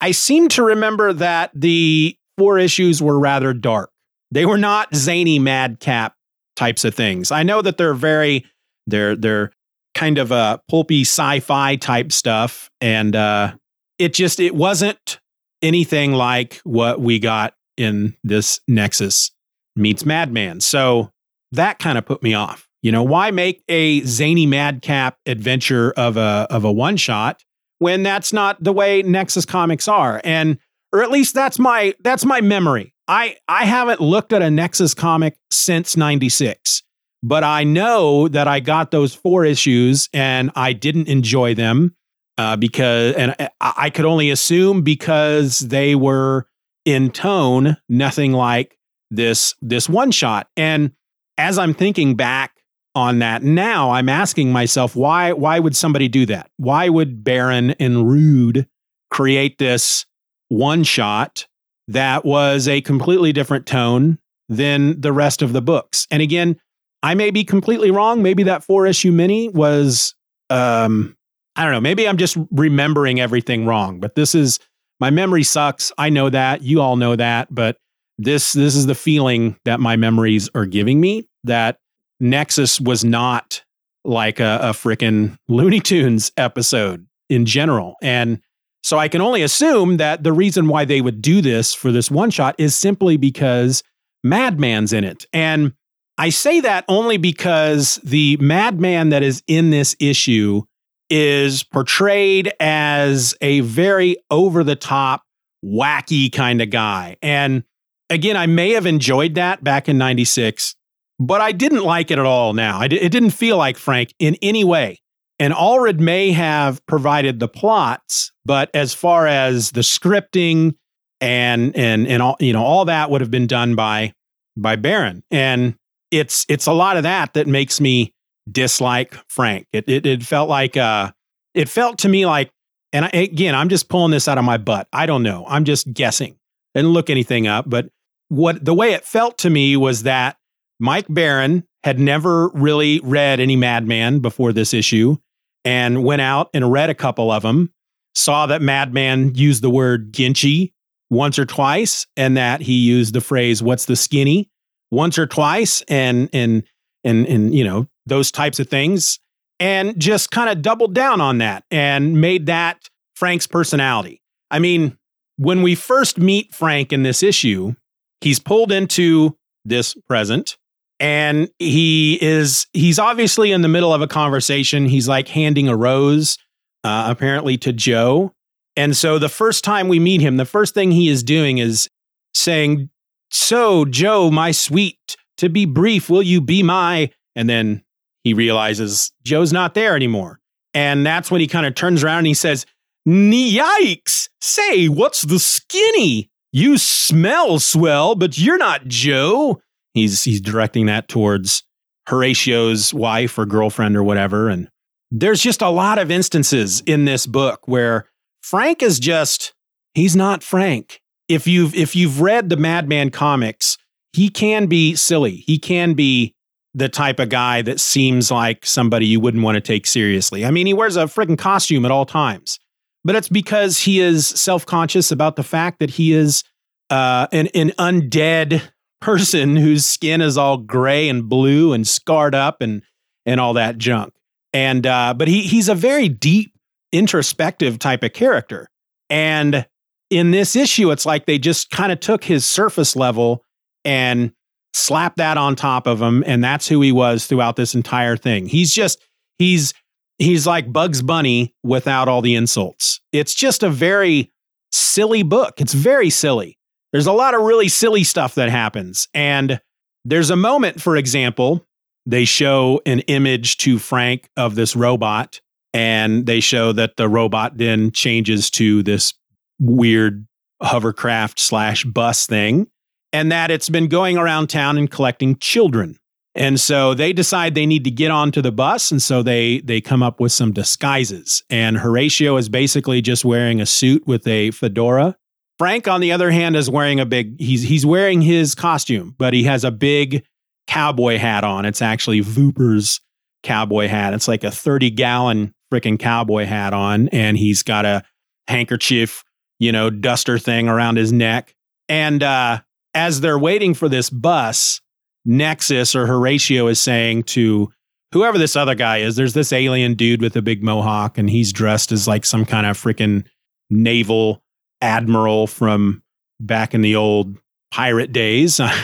I 0.00 0.12
seem 0.12 0.48
to 0.50 0.62
remember 0.62 1.12
that 1.12 1.50
the 1.54 2.16
four 2.38 2.58
issues 2.58 3.02
were 3.02 3.18
rather 3.18 3.52
dark. 3.52 3.90
They 4.30 4.46
were 4.46 4.58
not 4.58 4.94
zany 4.94 5.38
madcap 5.38 6.14
types 6.58 6.84
of 6.84 6.94
things. 6.94 7.30
I 7.30 7.44
know 7.44 7.62
that 7.62 7.78
they're 7.78 7.94
very 7.94 8.44
they're 8.86 9.16
they're 9.16 9.52
kind 9.94 10.18
of 10.18 10.32
a 10.32 10.60
pulpy 10.68 11.02
sci-fi 11.02 11.76
type 11.76 12.12
stuff 12.12 12.70
and 12.80 13.16
uh 13.16 13.54
it 13.98 14.12
just 14.12 14.38
it 14.40 14.54
wasn't 14.54 15.20
anything 15.62 16.12
like 16.12 16.60
what 16.64 17.00
we 17.00 17.18
got 17.18 17.54
in 17.76 18.14
this 18.22 18.60
Nexus 18.68 19.30
meets 19.76 20.04
Madman. 20.04 20.60
So 20.60 21.10
that 21.52 21.78
kind 21.78 21.96
of 21.96 22.04
put 22.04 22.22
me 22.22 22.34
off. 22.34 22.68
You 22.82 22.92
know, 22.92 23.02
why 23.02 23.30
make 23.30 23.62
a 23.68 24.02
zany 24.02 24.46
madcap 24.46 25.18
adventure 25.26 25.92
of 25.96 26.16
a 26.16 26.46
of 26.50 26.64
a 26.64 26.72
one 26.72 26.96
shot 26.96 27.42
when 27.78 28.02
that's 28.02 28.32
not 28.32 28.62
the 28.62 28.72
way 28.72 29.02
Nexus 29.02 29.44
comics 29.44 29.88
are? 29.88 30.20
And 30.24 30.58
or 30.92 31.02
at 31.02 31.10
least 31.10 31.34
that's 31.34 31.58
my 31.58 31.94
that's 32.00 32.24
my 32.24 32.40
memory. 32.40 32.94
I 33.08 33.36
I 33.48 33.64
haven't 33.64 34.00
looked 34.00 34.32
at 34.32 34.42
a 34.42 34.50
Nexus 34.50 34.94
comic 34.94 35.38
since 35.50 35.96
96. 35.96 36.82
But 37.22 37.42
I 37.42 37.64
know 37.64 38.28
that 38.28 38.46
I 38.46 38.60
got 38.60 38.90
those 38.90 39.14
four 39.14 39.44
issues 39.44 40.08
and 40.12 40.52
I 40.54 40.72
didn't 40.72 41.08
enjoy 41.08 41.54
them 41.54 41.96
uh, 42.36 42.56
because, 42.56 43.16
and 43.16 43.34
I, 43.40 43.48
I 43.60 43.90
could 43.90 44.04
only 44.04 44.30
assume 44.30 44.82
because 44.82 45.58
they 45.58 45.96
were 45.96 46.46
in 46.84 47.10
tone 47.10 47.76
nothing 47.88 48.32
like 48.32 48.78
this 49.10 49.54
this 49.60 49.88
one 49.88 50.10
shot. 50.10 50.48
And 50.56 50.92
as 51.36 51.58
I'm 51.58 51.74
thinking 51.74 52.14
back 52.14 52.52
on 52.94 53.18
that 53.18 53.42
now, 53.42 53.90
I'm 53.90 54.08
asking 54.08 54.52
myself 54.52 54.94
why 54.94 55.32
why 55.32 55.58
would 55.58 55.74
somebody 55.74 56.06
do 56.08 56.24
that? 56.26 56.50
Why 56.56 56.88
would 56.88 57.24
Baron 57.24 57.70
and 57.80 58.08
Rude 58.08 58.68
create 59.10 59.58
this 59.58 60.06
one 60.48 60.84
shot 60.84 61.47
that 61.88 62.24
was 62.24 62.68
a 62.68 62.80
completely 62.82 63.32
different 63.32 63.66
tone 63.66 64.18
than 64.48 65.00
the 65.00 65.12
rest 65.12 65.42
of 65.42 65.52
the 65.52 65.62
books? 65.62 66.06
And 66.10 66.22
again, 66.22 66.56
I 67.02 67.14
may 67.14 67.30
be 67.30 67.44
completely 67.44 67.90
wrong. 67.90 68.22
Maybe 68.22 68.42
that 68.44 68.64
four 68.64 68.86
issue 68.86 69.12
mini 69.12 69.48
was 69.48 70.14
um 70.50 71.16
I 71.56 71.64
don't 71.64 71.72
know, 71.72 71.80
maybe 71.80 72.06
I'm 72.06 72.18
just 72.18 72.36
remembering 72.52 73.18
everything 73.18 73.66
wrong, 73.66 73.98
but 73.98 74.14
this 74.14 74.34
is 74.34 74.60
my 75.00 75.10
memory 75.10 75.42
sucks. 75.42 75.92
I 75.98 76.08
know 76.08 76.30
that. 76.30 76.62
You 76.62 76.80
all 76.80 76.96
know 76.96 77.16
that, 77.16 77.52
but 77.52 77.76
this 78.18 78.52
this 78.52 78.74
is 78.74 78.86
the 78.86 78.94
feeling 78.94 79.56
that 79.64 79.80
my 79.80 79.96
memories 79.96 80.48
are 80.54 80.66
giving 80.66 81.00
me 81.00 81.24
that 81.44 81.78
Nexus 82.20 82.80
was 82.80 83.04
not 83.04 83.62
like 84.04 84.40
a, 84.40 84.58
a 84.62 84.70
freaking 84.70 85.36
Looney 85.48 85.80
Tunes 85.80 86.32
episode 86.36 87.06
in 87.28 87.46
general. 87.46 87.94
And 88.02 88.40
so 88.82 88.98
I 88.98 89.08
can 89.08 89.20
only 89.20 89.42
assume 89.42 89.96
that 89.96 90.22
the 90.22 90.32
reason 90.32 90.68
why 90.68 90.84
they 90.84 91.00
would 91.00 91.20
do 91.20 91.40
this 91.40 91.74
for 91.74 91.92
this 91.92 92.10
one 92.10 92.30
shot 92.30 92.54
is 92.58 92.74
simply 92.74 93.16
because 93.16 93.82
Madman's 94.24 94.92
in 94.92 95.04
it. 95.04 95.26
And 95.32 95.72
I 96.16 96.30
say 96.30 96.60
that 96.60 96.84
only 96.88 97.16
because 97.16 97.96
the 98.02 98.36
madman 98.38 99.10
that 99.10 99.22
is 99.22 99.42
in 99.46 99.70
this 99.70 99.94
issue 100.00 100.62
is 101.10 101.62
portrayed 101.62 102.52
as 102.60 103.34
a 103.40 103.60
very 103.60 104.16
over 104.30 104.64
the 104.64 104.76
top, 104.76 105.22
wacky 105.64 106.30
kind 106.30 106.60
of 106.60 106.70
guy. 106.70 107.16
And 107.22 107.62
again, 108.10 108.36
I 108.36 108.46
may 108.46 108.70
have 108.70 108.84
enjoyed 108.84 109.36
that 109.36 109.62
back 109.62 109.88
in 109.88 109.96
96, 109.96 110.74
but 111.20 111.40
I 111.40 111.52
didn't 111.52 111.84
like 111.84 112.10
it 112.10 112.18
at 112.18 112.26
all 112.26 112.52
now. 112.52 112.82
it 112.82 112.90
didn't 112.90 113.30
feel 113.30 113.56
like 113.56 113.76
Frank 113.76 114.12
in 114.18 114.36
any 114.42 114.64
way. 114.64 115.00
And 115.38 115.54
Allred 115.54 116.00
may 116.00 116.32
have 116.32 116.84
provided 116.86 117.38
the 117.38 117.48
plots, 117.48 118.32
but 118.44 118.70
as 118.74 118.92
far 118.92 119.26
as 119.26 119.70
the 119.70 119.82
scripting 119.82 120.74
and 121.20 121.76
and 121.76 122.06
and 122.06 122.22
all 122.22 122.36
you 122.40 122.52
know 122.52 122.62
all 122.62 122.84
that 122.86 123.10
would 123.10 123.20
have 123.20 123.30
been 123.30 123.46
done 123.46 123.74
by 123.74 124.12
by 124.56 124.76
Baron. 124.76 125.22
And 125.30 125.76
it's 126.10 126.44
it's 126.48 126.66
a 126.66 126.72
lot 126.72 126.96
of 126.96 127.04
that 127.04 127.34
that 127.34 127.46
makes 127.46 127.80
me 127.80 128.12
dislike 128.50 129.16
Frank. 129.28 129.66
It 129.72 129.88
it, 129.88 130.06
it 130.06 130.22
felt 130.22 130.48
like 130.48 130.76
uh, 130.76 131.12
it 131.54 131.68
felt 131.68 131.98
to 131.98 132.08
me 132.08 132.26
like, 132.26 132.50
and 132.92 133.04
I, 133.04 133.10
again, 133.12 133.54
I'm 133.54 133.68
just 133.68 133.88
pulling 133.88 134.10
this 134.10 134.28
out 134.28 134.38
of 134.38 134.44
my 134.44 134.58
butt. 134.58 134.88
I 134.92 135.06
don't 135.06 135.22
know. 135.22 135.44
I'm 135.48 135.64
just 135.64 135.92
guessing. 135.92 136.36
Didn't 136.74 136.90
look 136.90 137.10
anything 137.10 137.46
up, 137.46 137.68
but 137.68 137.88
what 138.28 138.64
the 138.64 138.74
way 138.74 138.92
it 138.92 139.04
felt 139.04 139.38
to 139.38 139.50
me 139.50 139.76
was 139.76 140.02
that 140.02 140.36
Mike 140.78 141.06
Baron 141.08 141.64
had 141.84 141.98
never 141.98 142.48
really 142.50 143.00
read 143.02 143.40
any 143.40 143.56
Madman 143.56 144.20
before 144.20 144.52
this 144.52 144.74
issue, 144.74 145.16
and 145.64 146.04
went 146.04 146.22
out 146.22 146.50
and 146.54 146.72
read 146.72 146.90
a 146.90 146.94
couple 146.94 147.30
of 147.30 147.42
them. 147.42 147.72
Saw 148.14 148.46
that 148.46 148.62
Madman 148.62 149.34
used 149.34 149.62
the 149.62 149.70
word 149.70 150.12
Ginchy 150.12 150.74
once 151.10 151.38
or 151.38 151.46
twice, 151.46 152.06
and 152.16 152.36
that 152.36 152.60
he 152.60 152.74
used 152.74 153.14
the 153.14 153.20
phrase 153.20 153.62
"What's 153.62 153.84
the 153.84 153.96
skinny?" 153.96 154.50
once 154.90 155.18
or 155.18 155.26
twice 155.26 155.82
and 155.88 156.28
and 156.32 156.62
and 157.04 157.26
and 157.26 157.54
you 157.54 157.64
know 157.64 157.86
those 158.06 158.30
types 158.30 158.58
of 158.58 158.68
things 158.68 159.18
and 159.60 159.98
just 160.00 160.30
kind 160.30 160.48
of 160.48 160.62
doubled 160.62 160.94
down 160.94 161.20
on 161.20 161.38
that 161.38 161.64
and 161.70 162.20
made 162.20 162.46
that 162.46 162.88
Frank's 163.14 163.46
personality. 163.46 164.22
I 164.50 164.60
mean, 164.60 164.96
when 165.36 165.62
we 165.62 165.74
first 165.74 166.18
meet 166.18 166.54
Frank 166.54 166.92
in 166.92 167.02
this 167.02 167.22
issue, 167.22 167.74
he's 168.20 168.38
pulled 168.38 168.72
into 168.72 169.36
this 169.64 169.94
present 170.06 170.56
and 171.00 171.50
he 171.58 172.18
is 172.20 172.66
he's 172.72 172.98
obviously 172.98 173.52
in 173.52 173.62
the 173.62 173.68
middle 173.68 173.92
of 173.92 174.02
a 174.02 174.08
conversation. 174.08 174.86
He's 174.86 175.08
like 175.08 175.28
handing 175.28 175.68
a 175.68 175.76
rose 175.76 176.38
uh, 176.84 177.06
apparently 177.08 177.56
to 177.58 177.72
Joe. 177.72 178.32
And 178.76 178.96
so 178.96 179.18
the 179.18 179.28
first 179.28 179.64
time 179.64 179.88
we 179.88 179.98
meet 179.98 180.20
him, 180.20 180.36
the 180.36 180.44
first 180.44 180.74
thing 180.74 180.92
he 180.92 181.08
is 181.08 181.22
doing 181.22 181.58
is 181.58 181.88
saying, 182.32 182.90
so, 183.30 183.84
Joe, 183.84 184.30
my 184.30 184.52
sweet, 184.52 185.16
to 185.38 185.48
be 185.48 185.64
brief, 185.64 186.08
will 186.08 186.22
you 186.22 186.40
be 186.40 186.62
my. 186.62 187.10
And 187.34 187.48
then 187.48 187.82
he 188.24 188.34
realizes 188.34 189.12
Joe's 189.24 189.52
not 189.52 189.74
there 189.74 189.94
anymore. 189.94 190.40
And 190.74 191.04
that's 191.04 191.30
when 191.30 191.40
he 191.40 191.46
kind 191.46 191.66
of 191.66 191.74
turns 191.74 192.04
around 192.04 192.18
and 192.18 192.26
he 192.26 192.34
says, 192.34 192.66
Yikes! 193.06 194.28
Say, 194.40 194.88
what's 194.88 195.22
the 195.22 195.38
skinny? 195.38 196.30
You 196.52 196.78
smell 196.78 197.58
swell, 197.58 198.14
but 198.14 198.38
you're 198.38 198.58
not 198.58 198.86
Joe. 198.86 199.60
He's 199.94 200.24
he's 200.24 200.40
directing 200.40 200.86
that 200.86 201.08
towards 201.08 201.62
Horatio's 202.08 202.94
wife 202.94 203.38
or 203.38 203.46
girlfriend 203.46 203.96
or 203.96 204.02
whatever. 204.02 204.48
And 204.48 204.68
there's 205.10 205.40
just 205.40 205.62
a 205.62 205.68
lot 205.68 205.98
of 205.98 206.10
instances 206.10 206.82
in 206.86 207.04
this 207.04 207.26
book 207.26 207.66
where 207.66 208.08
Frank 208.42 208.82
is 208.82 208.98
just 208.98 209.54
he's 209.94 210.16
not 210.16 210.42
Frank 210.42 211.00
if 211.28 211.46
you've 211.46 211.74
if 211.74 211.94
you've 211.94 212.20
read 212.20 212.48
the 212.48 212.56
Madman 212.56 213.10
comics, 213.10 213.78
he 214.12 214.28
can 214.28 214.66
be 214.66 214.96
silly. 214.96 215.36
He 215.46 215.58
can 215.58 215.94
be 215.94 216.34
the 216.74 216.88
type 216.88 217.18
of 217.18 217.28
guy 217.28 217.62
that 217.62 217.80
seems 217.80 218.30
like 218.30 218.64
somebody 218.64 219.06
you 219.06 219.20
wouldn't 219.20 219.44
want 219.44 219.56
to 219.56 219.60
take 219.60 219.86
seriously. 219.86 220.44
I 220.44 220.50
mean, 220.50 220.66
he 220.66 220.74
wears 220.74 220.96
a 220.96 221.04
freaking 221.04 221.38
costume 221.38 221.84
at 221.84 221.90
all 221.90 222.06
times, 222.06 222.58
but 223.04 223.14
it's 223.14 223.28
because 223.28 223.80
he 223.80 224.00
is 224.00 224.26
self 224.26 224.64
conscious 224.64 225.10
about 225.10 225.36
the 225.36 225.42
fact 225.42 225.80
that 225.80 225.90
he 225.90 226.12
is 226.12 226.44
uh, 226.90 227.26
an, 227.32 227.48
an 227.48 227.70
undead 227.78 228.62
person 229.00 229.56
whose 229.56 229.86
skin 229.86 230.20
is 230.20 230.36
all 230.36 230.56
gray 230.56 231.08
and 231.08 231.28
blue 231.28 231.72
and 231.72 231.86
scarred 231.86 232.34
up 232.34 232.60
and 232.60 232.82
and 233.26 233.40
all 233.40 233.54
that 233.54 233.78
junk. 233.78 234.14
And 234.52 234.86
uh, 234.86 235.14
but 235.14 235.28
he 235.28 235.42
he's 235.42 235.68
a 235.68 235.74
very 235.74 236.08
deep, 236.08 236.52
introspective 236.92 237.78
type 237.78 238.02
of 238.02 238.12
character. 238.12 238.68
And 239.10 239.66
in 240.10 240.30
this 240.30 240.56
issue, 240.56 240.90
it's 240.90 241.06
like 241.06 241.26
they 241.26 241.38
just 241.38 241.70
kind 241.70 241.92
of 241.92 242.00
took 242.00 242.24
his 242.24 242.46
surface 242.46 242.96
level 242.96 243.44
and 243.84 244.32
slapped 244.72 245.16
that 245.18 245.36
on 245.36 245.56
top 245.56 245.86
of 245.86 246.00
him. 246.00 246.22
And 246.26 246.42
that's 246.42 246.68
who 246.68 246.80
he 246.80 246.92
was 246.92 247.26
throughout 247.26 247.56
this 247.56 247.74
entire 247.74 248.16
thing. 248.16 248.48
He's 248.48 248.72
just, 248.72 249.02
he's, 249.38 249.74
he's 250.18 250.46
like 250.46 250.72
Bugs 250.72 251.02
Bunny 251.02 251.54
without 251.62 252.08
all 252.08 252.22
the 252.22 252.34
insults. 252.34 253.00
It's 253.12 253.34
just 253.34 253.62
a 253.62 253.70
very 253.70 254.30
silly 254.72 255.22
book. 255.22 255.60
It's 255.60 255.74
very 255.74 256.10
silly. 256.10 256.57
There's 256.92 257.06
a 257.06 257.12
lot 257.12 257.34
of 257.34 257.42
really 257.42 257.68
silly 257.68 258.04
stuff 258.04 258.34
that 258.36 258.48
happens. 258.48 259.08
And 259.14 259.60
there's 260.04 260.30
a 260.30 260.36
moment, 260.36 260.80
for 260.80 260.96
example, 260.96 261.66
they 262.06 262.24
show 262.24 262.80
an 262.86 263.00
image 263.00 263.58
to 263.58 263.78
Frank 263.78 264.30
of 264.36 264.54
this 264.54 264.74
robot, 264.74 265.40
and 265.74 266.24
they 266.24 266.40
show 266.40 266.72
that 266.72 266.96
the 266.96 267.08
robot 267.08 267.58
then 267.58 267.90
changes 267.90 268.50
to 268.52 268.82
this 268.82 269.12
weird 269.60 270.26
hovercraft 270.62 271.38
slash 271.38 271.84
bus 271.84 272.26
thing, 272.26 272.68
and 273.12 273.30
that 273.30 273.50
it's 273.50 273.68
been 273.68 273.88
going 273.88 274.16
around 274.16 274.48
town 274.48 274.78
and 274.78 274.90
collecting 274.90 275.36
children. 275.36 275.98
And 276.34 276.58
so 276.58 276.94
they 276.94 277.12
decide 277.12 277.54
they 277.54 277.66
need 277.66 277.84
to 277.84 277.90
get 277.90 278.10
onto 278.10 278.40
the 278.40 278.52
bus, 278.52 278.90
and 278.90 279.02
so 279.02 279.22
they 279.22 279.60
they 279.60 279.80
come 279.80 280.02
up 280.02 280.20
with 280.20 280.32
some 280.32 280.52
disguises. 280.52 281.42
And 281.50 281.76
Horatio 281.76 282.36
is 282.36 282.48
basically 282.48 283.02
just 283.02 283.24
wearing 283.24 283.60
a 283.60 283.66
suit 283.66 284.06
with 284.06 284.26
a 284.26 284.52
fedora. 284.52 285.16
Frank, 285.58 285.88
on 285.88 286.00
the 286.00 286.12
other 286.12 286.30
hand, 286.30 286.56
is 286.56 286.70
wearing 286.70 287.00
a 287.00 287.06
big 287.06 287.40
he's 287.40 287.62
he's 287.62 287.84
wearing 287.84 288.22
his 288.22 288.54
costume, 288.54 289.14
but 289.18 289.34
he 289.34 289.44
has 289.44 289.64
a 289.64 289.70
big 289.70 290.24
cowboy 290.66 291.18
hat 291.18 291.44
on. 291.44 291.64
It's 291.64 291.82
actually 291.82 292.20
Vooper's 292.20 293.00
cowboy 293.42 293.88
hat. 293.88 294.14
It's 294.14 294.28
like 294.28 294.44
a 294.44 294.50
30 294.50 294.90
gallon 294.90 295.54
freaking 295.72 295.98
cowboy 295.98 296.44
hat 296.44 296.72
on, 296.72 297.08
and 297.08 297.36
he's 297.36 297.62
got 297.62 297.84
a 297.84 298.02
handkerchief 298.46 299.24
you 299.58 299.72
know, 299.72 299.90
duster 299.90 300.38
thing 300.38 300.68
around 300.68 300.96
his 300.96 301.12
neck. 301.12 301.54
And 301.88 302.22
uh, 302.22 302.60
as 302.94 303.20
they're 303.20 303.38
waiting 303.38 303.74
for 303.74 303.88
this 303.88 304.10
bus, 304.10 304.80
Nexus 305.24 305.94
or 305.94 306.06
Horatio 306.06 306.68
is 306.68 306.80
saying 306.80 307.24
to 307.24 307.70
whoever 308.12 308.38
this 308.38 308.56
other 308.56 308.74
guy 308.74 308.98
is, 308.98 309.16
there's 309.16 309.34
this 309.34 309.52
alien 309.52 309.94
dude 309.94 310.22
with 310.22 310.36
a 310.36 310.42
big 310.42 310.62
mohawk, 310.62 311.18
and 311.18 311.28
he's 311.28 311.52
dressed 311.52 311.92
as 311.92 312.06
like 312.06 312.24
some 312.24 312.44
kind 312.44 312.66
of 312.66 312.78
freaking 312.80 313.26
naval 313.70 314.42
admiral 314.80 315.46
from 315.46 316.02
back 316.40 316.74
in 316.74 316.80
the 316.80 316.96
old 316.96 317.36
pirate 317.70 318.12
days. 318.12 318.60
I 318.60 318.74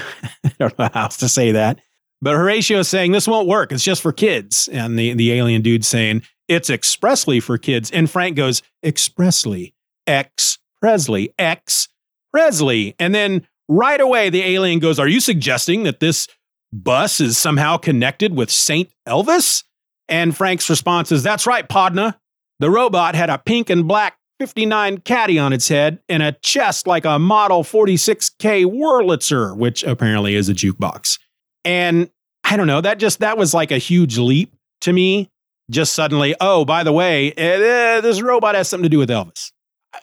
don't 0.58 0.78
know 0.78 0.88
how 0.92 1.04
else 1.04 1.18
to 1.18 1.28
say 1.28 1.52
that. 1.52 1.80
But 2.20 2.36
Horatio 2.36 2.80
is 2.80 2.88
saying 2.88 3.12
this 3.12 3.28
won't 3.28 3.48
work. 3.48 3.70
It's 3.72 3.84
just 3.84 4.02
for 4.02 4.12
kids. 4.12 4.68
And 4.72 4.98
the, 4.98 5.14
the 5.14 5.32
alien 5.32 5.62
dude 5.62 5.84
saying 5.84 6.22
it's 6.48 6.70
expressly 6.70 7.40
for 7.40 7.58
kids. 7.58 7.90
And 7.90 8.08
Frank 8.08 8.36
goes, 8.36 8.62
expressly, 8.82 9.74
X 10.06 10.58
Presley, 10.80 11.34
X 11.38 11.88
Presley. 12.32 12.94
And 12.98 13.14
then 13.14 13.46
right 13.68 14.00
away, 14.00 14.30
the 14.30 14.42
alien 14.42 14.78
goes, 14.78 14.98
Are 14.98 15.08
you 15.08 15.20
suggesting 15.20 15.84
that 15.84 16.00
this 16.00 16.28
bus 16.72 17.20
is 17.20 17.38
somehow 17.38 17.76
connected 17.76 18.34
with 18.34 18.50
Saint 18.50 18.90
Elvis? 19.08 19.64
And 20.08 20.36
Frank's 20.36 20.68
response 20.68 21.10
is, 21.12 21.22
That's 21.22 21.46
right, 21.46 21.66
Podna. 21.68 22.16
The 22.60 22.70
robot 22.70 23.14
had 23.14 23.30
a 23.30 23.38
pink 23.38 23.70
and 23.70 23.88
black 23.88 24.18
59 24.40 24.98
caddy 24.98 25.38
on 25.38 25.52
its 25.52 25.68
head 25.68 26.00
and 26.08 26.22
a 26.22 26.32
chest 26.32 26.86
like 26.86 27.04
a 27.04 27.18
Model 27.18 27.62
46K 27.62 28.64
Wurlitzer, 28.64 29.56
which 29.56 29.84
apparently 29.84 30.34
is 30.34 30.48
a 30.48 30.54
jukebox. 30.54 31.18
And 31.64 32.10
I 32.42 32.56
don't 32.56 32.66
know, 32.66 32.80
that 32.80 32.98
just, 32.98 33.20
that 33.20 33.38
was 33.38 33.54
like 33.54 33.70
a 33.70 33.78
huge 33.78 34.18
leap 34.18 34.54
to 34.82 34.92
me. 34.92 35.30
Just 35.70 35.94
suddenly, 35.94 36.34
oh, 36.42 36.66
by 36.66 36.84
the 36.84 36.92
way, 36.92 37.32
uh, 37.32 38.02
this 38.02 38.20
robot 38.20 38.54
has 38.54 38.68
something 38.68 38.82
to 38.82 38.90
do 38.90 38.98
with 38.98 39.08
Elvis. 39.08 39.50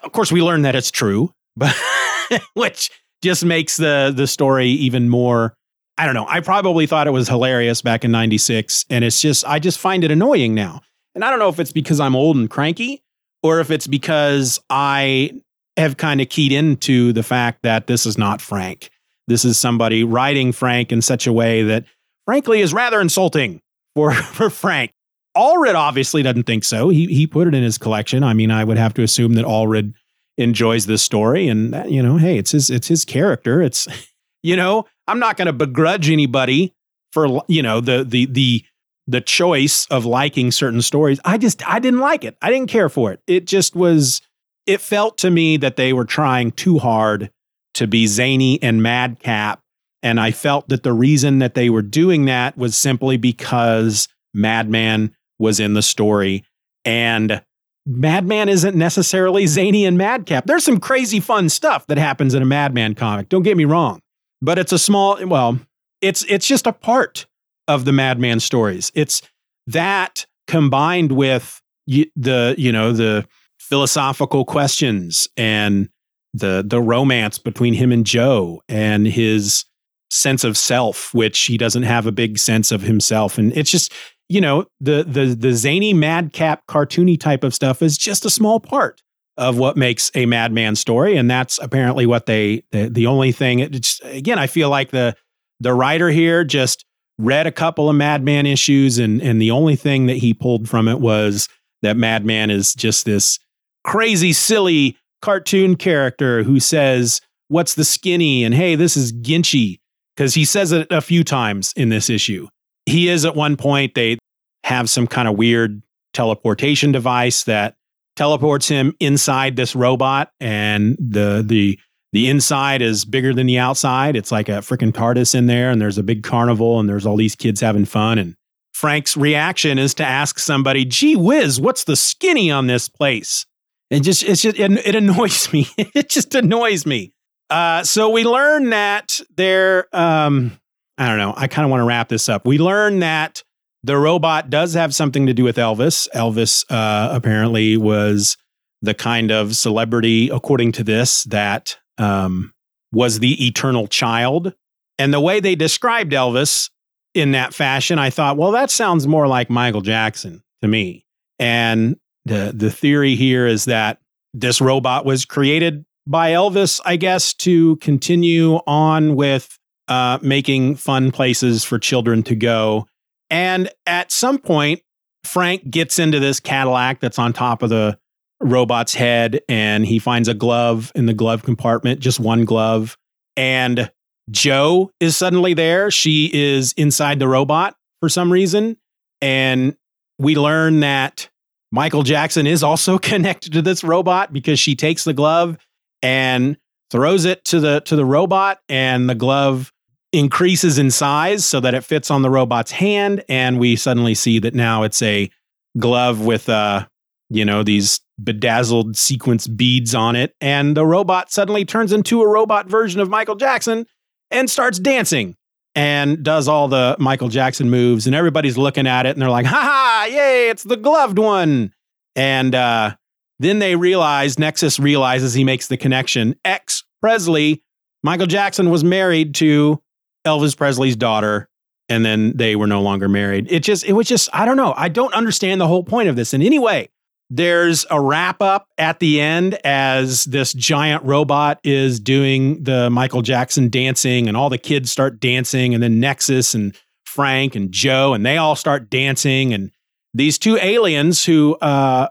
Of 0.02 0.10
course, 0.10 0.32
we 0.32 0.42
learned 0.42 0.64
that 0.64 0.74
it's 0.74 0.90
true, 0.90 1.32
but 1.56 1.76
which 2.54 2.90
just 3.22 3.44
makes 3.44 3.76
the 3.76 4.12
the 4.14 4.26
story 4.26 4.68
even 4.68 5.08
more 5.08 5.54
I 5.98 6.06
don't 6.06 6.14
know. 6.14 6.26
I 6.26 6.40
probably 6.40 6.86
thought 6.86 7.06
it 7.06 7.12
was 7.12 7.28
hilarious 7.28 7.82
back 7.82 8.04
in 8.04 8.10
96 8.10 8.86
and 8.90 9.04
it's 9.04 9.20
just 9.20 9.46
I 9.46 9.58
just 9.58 9.78
find 9.78 10.04
it 10.04 10.10
annoying 10.10 10.54
now. 10.54 10.80
And 11.14 11.24
I 11.24 11.30
don't 11.30 11.38
know 11.38 11.50
if 11.50 11.60
it's 11.60 11.72
because 11.72 12.00
I'm 12.00 12.16
old 12.16 12.36
and 12.36 12.48
cranky 12.48 13.02
or 13.42 13.60
if 13.60 13.70
it's 13.70 13.86
because 13.86 14.60
I 14.70 15.32
have 15.76 15.96
kind 15.96 16.20
of 16.20 16.28
keyed 16.28 16.52
into 16.52 17.12
the 17.12 17.22
fact 17.22 17.62
that 17.62 17.86
this 17.86 18.06
is 18.06 18.18
not 18.18 18.40
Frank. 18.40 18.90
This 19.28 19.44
is 19.44 19.56
somebody 19.56 20.04
writing 20.04 20.52
Frank 20.52 20.92
in 20.92 21.00
such 21.00 21.26
a 21.26 21.32
way 21.32 21.62
that 21.62 21.84
frankly 22.26 22.60
is 22.60 22.74
rather 22.74 23.00
insulting 23.00 23.60
for 23.94 24.12
for 24.34 24.50
Frank. 24.50 24.92
Allred 25.36 25.74
obviously 25.74 26.22
doesn't 26.22 26.44
think 26.44 26.64
so. 26.64 26.88
He 26.90 27.06
he 27.06 27.26
put 27.26 27.48
it 27.48 27.54
in 27.54 27.62
his 27.62 27.78
collection. 27.78 28.22
I 28.22 28.34
mean, 28.34 28.50
I 28.50 28.64
would 28.64 28.76
have 28.76 28.94
to 28.94 29.02
assume 29.02 29.34
that 29.34 29.46
Allred 29.46 29.94
enjoys 30.38 30.86
this 30.86 31.02
story 31.02 31.48
and 31.48 31.74
you 31.90 32.02
know 32.02 32.16
hey 32.16 32.38
it's 32.38 32.52
his 32.52 32.70
it's 32.70 32.88
his 32.88 33.04
character 33.04 33.60
it's 33.60 33.86
you 34.42 34.56
know 34.56 34.86
i'm 35.06 35.18
not 35.18 35.36
going 35.36 35.46
to 35.46 35.52
begrudge 35.52 36.08
anybody 36.08 36.72
for 37.12 37.42
you 37.48 37.62
know 37.62 37.80
the 37.80 38.02
the 38.02 38.26
the 38.26 38.64
the 39.06 39.20
choice 39.20 39.86
of 39.86 40.04
liking 40.04 40.50
certain 40.50 40.82
stories 40.82 41.20
i 41.24 41.36
just 41.36 41.66
i 41.68 41.78
didn't 41.78 42.00
like 42.00 42.24
it 42.24 42.36
i 42.42 42.50
didn't 42.50 42.68
care 42.68 42.88
for 42.88 43.12
it 43.12 43.20
it 43.26 43.46
just 43.46 43.74
was 43.74 44.20
it 44.66 44.80
felt 44.80 45.18
to 45.18 45.30
me 45.30 45.56
that 45.56 45.76
they 45.76 45.92
were 45.92 46.04
trying 46.04 46.52
too 46.52 46.78
hard 46.78 47.30
to 47.74 47.86
be 47.86 48.06
zany 48.06 48.62
and 48.62 48.82
madcap 48.82 49.60
and 50.02 50.20
i 50.20 50.30
felt 50.30 50.68
that 50.68 50.82
the 50.82 50.92
reason 50.92 51.40
that 51.40 51.54
they 51.54 51.68
were 51.68 51.82
doing 51.82 52.26
that 52.26 52.56
was 52.56 52.76
simply 52.76 53.16
because 53.16 54.08
madman 54.34 55.14
was 55.38 55.58
in 55.58 55.74
the 55.74 55.82
story 55.82 56.44
and 56.84 57.42
Madman 57.84 58.48
isn't 58.48 58.76
necessarily 58.76 59.46
zany 59.46 59.84
and 59.84 59.98
madcap. 59.98 60.46
There's 60.46 60.64
some 60.64 60.78
crazy 60.78 61.18
fun 61.18 61.48
stuff 61.48 61.86
that 61.88 61.98
happens 61.98 62.34
in 62.34 62.42
a 62.42 62.46
Madman 62.46 62.94
comic. 62.94 63.28
Don't 63.28 63.42
get 63.42 63.56
me 63.56 63.64
wrong, 63.64 64.00
but 64.40 64.58
it's 64.58 64.72
a 64.72 64.78
small. 64.78 65.24
Well, 65.26 65.58
it's 66.00 66.24
it's 66.28 66.46
just 66.46 66.66
a 66.66 66.72
part 66.72 67.26
of 67.68 67.84
the 67.84 67.92
Madman 67.92 68.40
stories. 68.40 68.90
It's 68.94 69.22
that 69.66 70.26
combined 70.46 71.12
with 71.12 71.60
the 71.86 72.54
you 72.58 72.72
know 72.72 72.92
the 72.92 73.26
philosophical 73.58 74.44
questions 74.44 75.28
and 75.36 75.88
the 76.34 76.64
the 76.66 76.80
romance 76.80 77.38
between 77.38 77.74
him 77.74 77.92
and 77.92 78.06
Joe 78.06 78.62
and 78.68 79.06
his 79.06 79.64
sense 80.10 80.44
of 80.44 80.58
self, 80.58 81.14
which 81.14 81.40
he 81.42 81.56
doesn't 81.56 81.84
have 81.84 82.06
a 82.06 82.12
big 82.12 82.38
sense 82.38 82.70
of 82.70 82.82
himself, 82.82 83.38
and 83.38 83.56
it's 83.56 83.70
just 83.70 83.92
you 84.32 84.40
know, 84.40 84.64
the 84.80 85.04
the 85.04 85.34
the 85.38 85.52
zany 85.52 85.92
madcap 85.92 86.66
cartoony 86.66 87.20
type 87.20 87.44
of 87.44 87.54
stuff 87.54 87.82
is 87.82 87.98
just 87.98 88.24
a 88.24 88.30
small 88.30 88.60
part 88.60 89.02
of 89.36 89.58
what 89.58 89.76
makes 89.76 90.10
a 90.14 90.24
madman 90.26 90.76
story 90.76 91.16
and 91.16 91.30
that's 91.30 91.58
apparently 91.58 92.04
what 92.04 92.26
they 92.26 92.62
the, 92.70 92.88
the 92.88 93.06
only 93.06 93.32
thing 93.32 93.60
it's 93.60 93.98
again 94.04 94.38
I 94.38 94.46
feel 94.46 94.68
like 94.68 94.90
the 94.90 95.14
the 95.60 95.72
writer 95.72 96.10
here 96.10 96.44
just 96.44 96.84
read 97.18 97.46
a 97.46 97.52
couple 97.52 97.88
of 97.88 97.96
madman 97.96 98.46
issues 98.46 98.98
and 98.98 99.22
and 99.22 99.40
the 99.40 99.50
only 99.50 99.76
thing 99.76 100.06
that 100.06 100.16
he 100.16 100.34
pulled 100.34 100.68
from 100.68 100.88
it 100.88 101.00
was 101.00 101.48
that 101.82 101.96
madman 101.96 102.50
is 102.50 102.74
just 102.74 103.04
this 103.04 103.38
crazy 103.84 104.32
silly 104.32 104.96
cartoon 105.20 105.76
character 105.76 106.42
who 106.42 106.58
says 106.58 107.20
what's 107.48 107.74
the 107.74 107.84
skinny? 107.84 108.44
And 108.44 108.54
hey 108.54 108.74
this 108.74 108.96
is 108.96 109.12
Ginchy. 109.12 109.80
Because 110.16 110.34
he 110.34 110.44
says 110.44 110.72
it 110.72 110.86
a 110.90 111.00
few 111.00 111.24
times 111.24 111.72
in 111.74 111.88
this 111.88 112.10
issue. 112.10 112.46
He 112.84 113.08
is 113.08 113.24
at 113.24 113.34
one 113.34 113.56
point 113.56 113.94
they 113.94 114.18
have 114.64 114.90
some 114.90 115.06
kind 115.06 115.26
of 115.26 115.38
weird 115.38 115.82
teleportation 116.12 116.92
device 116.92 117.44
that 117.44 117.76
teleports 118.16 118.68
him 118.68 118.94
inside 119.00 119.56
this 119.56 119.74
robot 119.74 120.30
and 120.38 120.96
the 120.98 121.42
the 121.46 121.78
the 122.12 122.28
inside 122.28 122.82
is 122.82 123.04
bigger 123.04 123.32
than 123.32 123.46
the 123.46 123.58
outside. 123.58 124.16
It's 124.16 124.30
like 124.30 124.48
a 124.48 124.58
freaking 124.58 124.92
TARDIS 124.92 125.34
in 125.34 125.46
there 125.46 125.70
and 125.70 125.80
there's 125.80 125.98
a 125.98 126.02
big 126.02 126.22
carnival 126.22 126.78
and 126.78 126.88
there's 126.88 127.06
all 127.06 127.16
these 127.16 127.34
kids 127.34 127.60
having 127.60 127.84
fun 127.84 128.18
and 128.18 128.34
Frank's 128.72 129.16
reaction 129.16 129.78
is 129.78 129.94
to 129.94 130.04
ask 130.04 130.38
somebody, 130.38 130.84
"Gee 130.84 131.14
whiz, 131.14 131.60
what's 131.60 131.84
the 131.84 131.94
skinny 131.94 132.50
on 132.50 132.66
this 132.66 132.88
place?" 132.88 133.46
It 133.90 134.00
just 134.00 134.22
it's 134.22 134.42
just 134.42 134.58
it, 134.58 134.72
it 134.86 134.94
annoys 134.94 135.52
me. 135.52 135.68
it 135.76 136.08
just 136.08 136.34
annoys 136.34 136.86
me. 136.86 137.12
Uh, 137.50 137.84
so 137.84 138.08
we 138.08 138.24
learn 138.24 138.70
that 138.70 139.20
there 139.36 139.94
um, 139.94 140.58
I 140.98 141.08
don't 141.08 141.18
know. 141.18 141.34
I 141.36 141.46
kind 141.46 141.64
of 141.64 141.70
want 141.70 141.80
to 141.80 141.84
wrap 141.84 142.08
this 142.08 142.28
up. 142.28 142.46
We 142.46 142.58
learn 142.58 143.00
that 143.00 143.42
the 143.84 143.96
robot 143.96 144.50
does 144.50 144.74
have 144.74 144.94
something 144.94 145.26
to 145.26 145.34
do 145.34 145.44
with 145.44 145.56
Elvis. 145.56 146.08
Elvis 146.14 146.64
uh, 146.70 147.14
apparently 147.14 147.76
was 147.76 148.36
the 148.80 148.94
kind 148.94 149.30
of 149.30 149.54
celebrity, 149.54 150.28
according 150.28 150.72
to 150.72 150.84
this, 150.84 151.24
that 151.24 151.76
um, 152.02 152.52
was 152.92 153.20
the 153.20 153.46
eternal 153.46 153.86
child. 153.86 154.54
And 154.98 155.12
the 155.14 155.20
way 155.20 155.40
they 155.40 155.54
described 155.54 156.12
Elvis 156.12 156.70
in 157.14 157.32
that 157.32 157.54
fashion, 157.54 157.98
I 157.98 158.10
thought, 158.10 158.36
well, 158.36 158.52
that 158.52 158.70
sounds 158.70 159.06
more 159.06 159.26
like 159.26 159.50
Michael 159.50 159.80
Jackson 159.80 160.42
to 160.60 160.68
me. 160.68 161.06
And 161.38 161.96
the 162.24 162.52
the 162.54 162.70
theory 162.70 163.16
here 163.16 163.46
is 163.46 163.64
that 163.64 163.98
this 164.34 164.60
robot 164.60 165.04
was 165.04 165.24
created 165.24 165.84
by 166.06 166.30
Elvis, 166.30 166.80
I 166.84 166.96
guess, 166.96 167.34
to 167.34 167.76
continue 167.76 168.56
on 168.66 169.16
with 169.16 169.58
uh, 169.88 170.18
making 170.22 170.76
fun 170.76 171.10
places 171.10 171.64
for 171.64 171.78
children 171.78 172.22
to 172.24 172.34
go. 172.34 172.86
And 173.30 173.70
at 173.86 174.12
some 174.12 174.38
point, 174.38 174.82
Frank 175.24 175.70
gets 175.70 175.98
into 175.98 176.20
this 176.20 176.40
Cadillac 176.40 177.00
that's 177.00 177.18
on 177.18 177.32
top 177.32 177.62
of 177.62 177.70
the 177.70 177.98
robot's 178.42 178.94
head 178.94 179.40
and 179.48 179.86
he 179.86 179.98
finds 179.98 180.28
a 180.28 180.34
glove 180.34 180.92
in 180.94 181.06
the 181.06 181.14
glove 181.14 181.42
compartment, 181.42 182.00
just 182.00 182.20
one 182.20 182.44
glove. 182.44 182.96
And 183.36 183.90
Joe 184.30 184.90
is 185.00 185.16
suddenly 185.16 185.54
there. 185.54 185.90
She 185.90 186.30
is 186.32 186.72
inside 186.74 187.18
the 187.18 187.28
robot 187.28 187.76
for 188.00 188.08
some 188.08 188.32
reason. 188.32 188.76
And 189.20 189.76
we 190.18 190.36
learn 190.36 190.80
that 190.80 191.28
Michael 191.70 192.02
Jackson 192.02 192.46
is 192.46 192.62
also 192.62 192.98
connected 192.98 193.52
to 193.52 193.62
this 193.62 193.82
robot 193.82 194.32
because 194.32 194.58
she 194.58 194.74
takes 194.74 195.04
the 195.04 195.14
glove 195.14 195.56
and 196.02 196.56
throws 196.90 197.24
it 197.24 197.44
to 197.46 197.58
the 197.58 197.80
to 197.80 197.96
the 197.96 198.04
robot 198.04 198.60
and 198.68 199.08
the 199.08 199.14
glove 199.14 199.72
increases 200.12 200.76
in 200.76 200.90
size 200.90 201.42
so 201.42 201.58
that 201.58 201.72
it 201.72 201.82
fits 201.82 202.10
on 202.10 202.20
the 202.20 202.28
robot's 202.28 202.70
hand 202.70 203.24
and 203.30 203.58
we 203.58 203.76
suddenly 203.76 204.14
see 204.14 204.38
that 204.38 204.54
now 204.54 204.82
it's 204.82 205.00
a 205.00 205.30
glove 205.78 206.20
with 206.20 206.50
uh 206.50 206.86
you 207.30 207.46
know 207.46 207.62
these 207.62 208.01
bedazzled 208.22 208.96
sequence 208.96 209.46
beads 209.46 209.94
on 209.94 210.16
it 210.16 210.34
and 210.40 210.76
the 210.76 210.84
robot 210.84 211.30
suddenly 211.30 211.64
turns 211.64 211.92
into 211.92 212.22
a 212.22 212.28
robot 212.28 212.68
version 212.68 213.00
of 213.00 213.08
Michael 213.08 213.34
Jackson 213.34 213.86
and 214.30 214.50
starts 214.50 214.78
dancing 214.78 215.34
and 215.74 216.22
does 216.22 216.46
all 216.46 216.68
the 216.68 216.94
Michael 216.98 217.28
Jackson 217.28 217.70
moves 217.70 218.06
and 218.06 218.14
everybody's 218.14 218.58
looking 218.58 218.86
at 218.86 219.06
it 219.06 219.10
and 219.10 219.22
they're 219.22 219.30
like 219.30 219.46
ha 219.46 219.60
ha 219.60 220.06
yay 220.08 220.50
it's 220.50 220.62
the 220.62 220.76
gloved 220.76 221.18
one 221.18 221.72
and 222.14 222.54
uh 222.54 222.94
then 223.38 223.58
they 223.58 223.74
realize 223.74 224.38
Nexus 224.38 224.78
realizes 224.78 225.34
he 225.34 225.42
makes 225.42 225.66
the 225.66 225.76
connection 225.76 226.36
X 226.44 226.84
Presley 227.00 227.62
Michael 228.02 228.26
Jackson 228.26 228.70
was 228.70 228.82
married 228.82 229.34
to 229.36 229.80
Elvis 230.24 230.56
Presley's 230.56 230.96
daughter, 230.96 231.48
and 231.88 232.04
then 232.04 232.36
they 232.36 232.56
were 232.56 232.66
no 232.66 232.82
longer 232.82 233.08
married. 233.08 233.46
It 233.50 233.60
just, 233.60 233.84
it 233.84 233.92
was 233.92 234.08
just, 234.08 234.28
I 234.32 234.44
don't 234.44 234.56
know. 234.56 234.74
I 234.76 234.88
don't 234.88 235.14
understand 235.14 235.60
the 235.60 235.68
whole 235.68 235.84
point 235.84 236.08
of 236.08 236.16
this 236.16 236.34
in 236.34 236.42
any 236.42 236.58
way. 236.58 236.88
There's 237.34 237.86
a 237.90 237.98
wrap 237.98 238.42
up 238.42 238.68
at 238.76 239.00
the 239.00 239.18
end 239.18 239.54
as 239.64 240.24
this 240.24 240.52
giant 240.52 241.02
robot 241.02 241.60
is 241.64 241.98
doing 241.98 242.62
the 242.62 242.90
Michael 242.90 243.22
Jackson 243.22 243.70
dancing, 243.70 244.28
and 244.28 244.36
all 244.36 244.50
the 244.50 244.58
kids 244.58 244.90
start 244.90 245.18
dancing, 245.18 245.72
and 245.72 245.82
then 245.82 245.98
Nexus 245.98 246.54
and 246.54 246.76
Frank 247.06 247.56
and 247.56 247.72
Joe, 247.72 248.12
and 248.12 248.26
they 248.26 248.36
all 248.36 248.54
start 248.54 248.90
dancing. 248.90 249.54
And 249.54 249.70
these 250.12 250.38
two 250.38 250.58
aliens 250.60 251.24
who, 251.24 251.54
uh, 251.62 252.08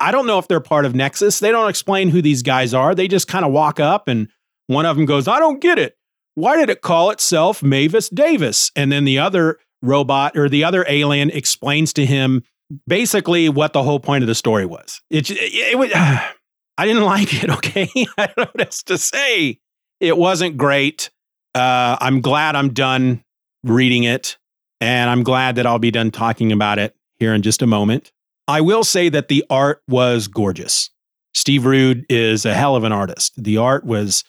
I 0.00 0.10
don't 0.10 0.26
know 0.26 0.40
if 0.40 0.48
they're 0.48 0.58
part 0.58 0.84
of 0.84 0.92
Nexus. 0.92 1.38
They 1.38 1.52
don't 1.52 1.70
explain 1.70 2.08
who 2.08 2.20
these 2.20 2.42
guys 2.42 2.74
are. 2.74 2.96
They 2.96 3.06
just 3.06 3.28
kind 3.28 3.44
of 3.44 3.52
walk 3.52 3.78
up, 3.78 4.08
and 4.08 4.26
one 4.66 4.86
of 4.86 4.96
them 4.96 5.06
goes, 5.06 5.28
I 5.28 5.38
don't 5.38 5.60
get 5.60 5.78
it. 5.78 5.96
Why 6.34 6.56
did 6.56 6.68
it 6.68 6.82
call 6.82 7.10
itself 7.10 7.62
Mavis 7.62 8.08
Davis? 8.08 8.72
And 8.74 8.90
then 8.90 9.04
the 9.04 9.20
other 9.20 9.60
robot 9.82 10.36
or 10.36 10.48
the 10.48 10.64
other 10.64 10.84
alien 10.88 11.30
explains 11.30 11.92
to 11.92 12.04
him 12.04 12.42
basically 12.86 13.48
what 13.48 13.72
the 13.72 13.82
whole 13.82 14.00
point 14.00 14.22
of 14.22 14.28
the 14.28 14.34
story 14.34 14.66
was. 14.66 15.00
It, 15.10 15.30
it, 15.30 15.36
it 15.54 15.78
was, 15.78 15.90
I 15.94 16.86
didn't 16.86 17.04
like 17.04 17.42
it. 17.42 17.50
Okay, 17.58 17.88
I 18.18 18.26
don't 18.26 18.38
know 18.38 18.50
what 18.52 18.66
else 18.66 18.82
to 18.84 18.98
say. 18.98 19.58
It 20.00 20.16
wasn't 20.16 20.56
great. 20.56 21.10
Uh, 21.54 21.96
I'm 22.00 22.20
glad 22.20 22.54
I'm 22.54 22.72
done 22.72 23.22
reading 23.64 24.04
it, 24.04 24.38
and 24.80 25.10
I'm 25.10 25.22
glad 25.24 25.56
that 25.56 25.66
I'll 25.66 25.80
be 25.80 25.90
done 25.90 26.10
talking 26.10 26.52
about 26.52 26.78
it 26.78 26.94
here 27.18 27.34
in 27.34 27.42
just 27.42 27.62
a 27.62 27.66
moment. 27.66 28.12
I 28.46 28.60
will 28.60 28.84
say 28.84 29.08
that 29.08 29.28
the 29.28 29.44
art 29.50 29.82
was 29.88 30.28
gorgeous. 30.28 30.90
Steve 31.34 31.66
Rude 31.66 32.06
is 32.08 32.46
a 32.46 32.54
hell 32.54 32.76
of 32.76 32.84
an 32.84 32.92
artist. 32.92 33.32
The 33.36 33.58
art 33.58 33.84
was 33.84 34.24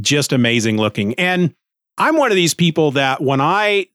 just 0.00 0.32
amazing 0.32 0.76
looking. 0.76 1.14
And 1.14 1.54
I'm 1.98 2.16
one 2.16 2.30
of 2.30 2.36
these 2.36 2.54
people 2.54 2.92
that 2.92 3.22
when 3.22 3.40
I 3.40 3.86